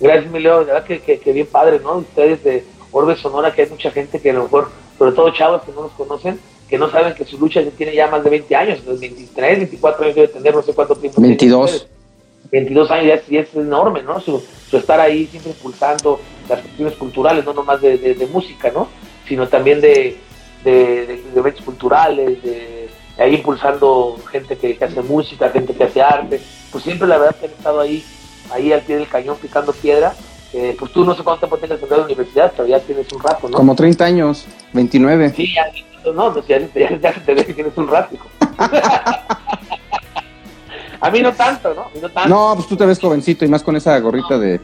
[0.00, 0.60] Gracias, Emilio.
[0.60, 1.96] La verdad que, que, bien padre, ¿no?
[1.96, 4.68] Ustedes de Orbe Sonora, que hay mucha gente que a lo mejor,
[4.98, 6.38] sobre todo chavos que no nos conocen,
[6.68, 10.04] que no saben que su lucha ya tiene ya más de 20 años, 23, 24
[10.04, 11.20] años debe tener, no sé cuánto tiempo.
[11.20, 11.86] 22.
[12.50, 14.20] 22 años ya es, enorme, ¿no?
[14.20, 14.42] Su,
[14.72, 18.88] estar ahí siempre impulsando las cuestiones culturales, no nomás de, música, ¿no?
[19.26, 20.16] Sino también de,
[20.64, 22.88] de, eventos culturales, de,
[23.18, 26.40] ahí impulsando gente que, hace música, gente que hace arte.
[26.70, 28.04] Pues siempre la verdad que han estado ahí,
[28.50, 30.14] ahí al pie del cañón picando piedra.
[30.54, 33.22] Eh, pues tú no sé cuánto tiempo tengas en la universidad, pero ya tienes un
[33.22, 33.56] rato, ¿no?
[33.56, 35.32] Como 30 años, 29.
[35.34, 35.70] Sí, ya,
[36.12, 38.22] no, pues ya, ya, ya te ve que tienes un rápido.
[41.00, 41.86] a mí no tanto, ¿no?
[42.00, 42.28] no, tanto.
[42.28, 44.60] no, pues tú te ves jovencito y más con esa gorrita de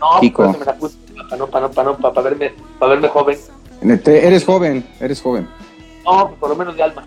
[0.00, 0.44] no, Kiko.
[0.44, 3.38] Pues, me la puse para, no, para, para, para, para, verme, para verme joven.
[3.82, 5.48] Eres joven, eres joven.
[6.04, 7.04] No, pues, por lo menos de alma.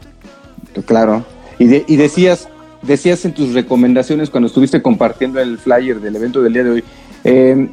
[0.85, 1.23] Claro.
[1.59, 2.49] Y, de, y decías,
[2.81, 6.83] decías en tus recomendaciones cuando estuviste compartiendo el flyer del evento del día de hoy,
[7.23, 7.69] eh,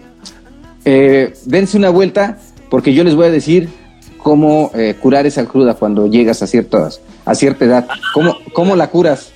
[0.85, 2.39] eh, dense una vuelta
[2.71, 3.69] porque yo les voy a decir
[4.23, 7.89] cómo eh, curar esa cruda cuando llegas a, ciertas, a cierta edad.
[8.15, 9.33] ¿Cómo, ¿Cómo la curas?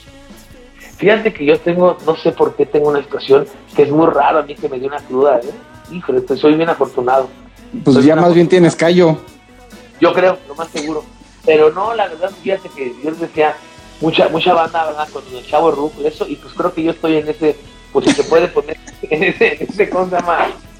[0.97, 4.39] Fíjate que yo tengo, no sé por qué tengo una situación que es muy raro
[4.39, 5.41] a mí que me dio una cruda.
[5.41, 5.51] ¿eh?
[5.93, 7.29] Híjole, pues soy bien afortunado.
[7.85, 9.19] Pues ya más bien tienes callo.
[10.01, 11.05] Yo creo, lo más seguro.
[11.45, 13.55] Pero no, la verdad, fíjate que yo les decía,
[14.01, 15.09] mucha mucha banda, ¿verdad?
[15.13, 17.57] Con el chavo Rup, eso, y pues creo que yo estoy en ese,
[17.93, 19.91] pues si se puede poner en ese, en ese.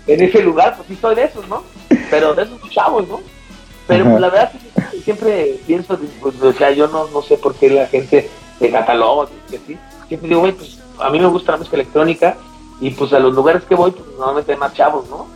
[0.07, 1.65] En ese lugar, pues sí soy de esos, ¿no?
[2.11, 3.21] Pero de esos chavos, ¿no?
[3.87, 4.53] Pero pues, la verdad
[4.91, 8.29] que siempre pienso, pues, o sea, yo no, no sé por qué la gente
[8.59, 9.79] de cataloga, que sí.
[10.09, 12.37] Siempre digo, güey, pues a mí me gusta la música electrónica
[12.81, 15.27] y pues a los lugares que voy, pues normalmente hay más chavos, ¿no?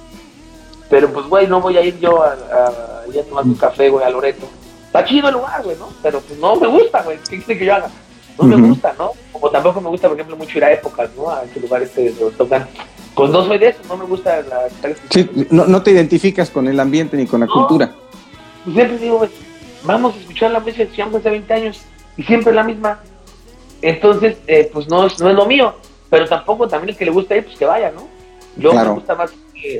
[0.88, 4.10] Pero pues, güey, no voy a ir yo a, a, tomar un café, güey, a
[4.10, 4.46] Loreto.
[4.86, 5.88] Está chido el lugar, güey, ¿no?
[6.02, 7.90] Pero pues no me gusta, güey, ¿qué quiere que yo haga?
[8.38, 9.12] No me gusta, ¿no?
[9.32, 11.30] Como tampoco me gusta, por ejemplo, mucho ir a épocas, ¿no?
[11.30, 12.66] A ese lugar este donde tocan.
[13.14, 14.68] Pues no soy de eso, no me gusta la...
[15.10, 17.94] Sí, no, no te identificas con el ambiente ni con la cultura
[18.64, 19.26] pues siempre digo,
[19.84, 21.82] vamos a escuchar la música que escuchamos hace 20 años
[22.16, 23.00] y siempre la misma.
[23.82, 25.74] Entonces, eh, pues no es, no es lo mío,
[26.10, 28.08] pero tampoco también el que le gusta ir, pues que vaya, ¿no?
[28.56, 29.32] Yo me gusta más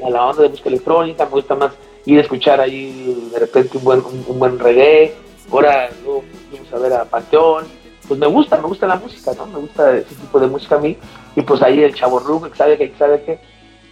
[0.05, 1.73] a la onda de música electrónica, me gusta más
[2.07, 5.15] ir a escuchar ahí de repente un buen, un, buen reggae,
[5.51, 7.65] ahora luego fuimos a ver a Panteón,
[8.07, 9.47] pues me gusta, me gusta la música, ¿no?
[9.47, 10.97] Me gusta ese tipo de música a mí,
[11.37, 13.39] y pues ahí el chavo que sabe que sabe que,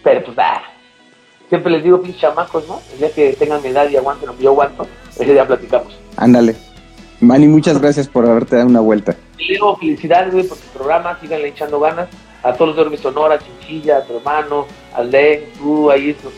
[0.03, 0.63] pero pues ah,
[1.49, 2.81] siempre les digo, pinches chamacos, ¿no?
[2.93, 5.99] El día que tengan mi edad y aguanten lo que yo aguanto, ese día platicamos.
[6.17, 6.57] Ándale.
[7.21, 9.17] Manny, muchas gracias por haberte dado una vuelta.
[9.37, 12.09] Digo, felicidades, güey, por tu programa, síganle echando ganas.
[12.45, 16.33] A todos los de Sonora, Chinchilla, a tu hermano, al de tú, ahí, los,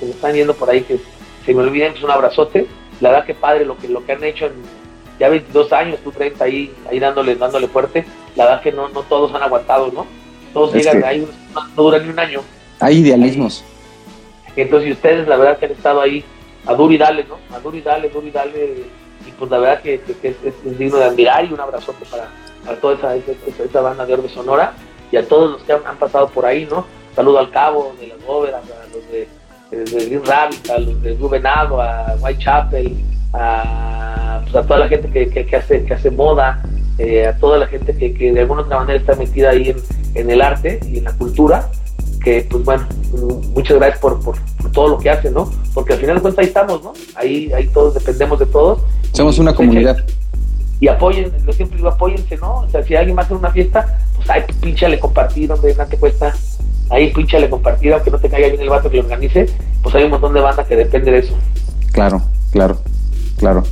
[0.00, 0.98] que están yendo por ahí, que
[1.44, 2.66] se me olviden, pues un abrazote.
[3.00, 4.54] La verdad que padre lo que, lo que han hecho en
[5.20, 8.04] ya 22 años, tú 30 ahí, ahí dándole, dándole fuerte.
[8.34, 10.06] La verdad que no, no todos han aguantado, ¿no?
[10.52, 12.40] Todos llegan, ahí no, duran ni un año.
[12.80, 13.64] Hay idealismos.
[14.56, 16.24] Entonces, ustedes, la verdad que han estado ahí
[16.66, 17.38] a duro y dale, ¿no?
[17.54, 18.84] A duro y dale, duro y dale.
[19.26, 23.14] Y pues la verdad que, es, digno de admirar y un abrazote para, toda esa,
[23.14, 24.72] esa, banda de Orbe Sonora
[25.12, 26.84] y a todos los que han, pasado por ahí, ¿no?
[27.14, 29.28] Saludo al cabo de las bóvedas, a los de,
[29.70, 32.96] de Green Rabbit, a los de Rubenado, a Whitechapel,
[33.32, 36.62] a, pues a toda la gente que, que, hace, que hace moda,
[36.98, 39.76] eh, a toda la gente que, que, de alguna otra manera está metida ahí en,
[40.14, 41.70] en el arte y en la cultura,
[42.26, 42.84] que pues bueno,
[43.54, 44.36] muchas gracias por, por,
[44.72, 45.48] todo lo que hacen, ¿no?
[45.72, 46.92] Porque al final de cuentas ahí estamos, ¿no?
[47.14, 48.80] Ahí, ahí todos dependemos de todos.
[49.12, 50.04] Somos una comunidad.
[50.80, 52.62] Y apoyen, yo siempre digo, apóyense, ¿no?
[52.62, 55.86] O sea, si alguien va a hacer una fiesta, pues ahí pinchale compartir, donde nada
[55.86, 56.34] te cuesta.
[56.90, 59.46] Ahí pinchale compartir, aunque no te caiga bien el vato que lo organice,
[59.80, 61.34] pues hay un montón de banda que depende de eso.
[61.92, 62.80] Claro, claro,
[63.36, 63.62] claro.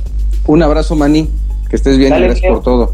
[0.47, 1.29] Un abrazo, Mani,
[1.69, 2.93] que estés bien y gracias por todo.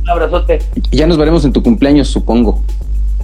[0.00, 0.60] Un abrazote.
[0.90, 2.62] Y ya nos veremos en tu cumpleaños, supongo.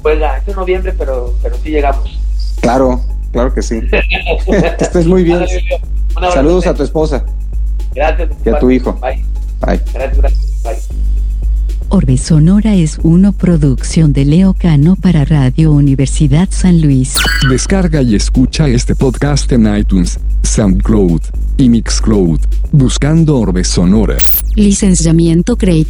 [0.02, 2.18] Pues es en noviembre, pero, pero sí llegamos.
[2.60, 3.01] Claro,
[3.32, 3.81] claro que sí.
[3.90, 5.44] que estés muy bien.
[6.35, 7.24] Saludos a tu esposa.
[7.94, 8.31] Gracias.
[8.44, 8.93] Y a tu hijo.
[8.94, 9.24] Bye.
[9.60, 9.81] Bye.
[9.93, 10.62] Gracias, gracias.
[10.62, 11.01] Bye.
[11.93, 17.16] Orbe Sonora es una producción de Leo Cano para Radio Universidad San Luis.
[17.51, 21.20] Descarga y escucha este podcast en iTunes, SoundCloud
[21.56, 22.39] y Mixcloud,
[22.70, 24.16] buscando Orbe Sonora.
[24.55, 25.89] Licenciamiento Creativo.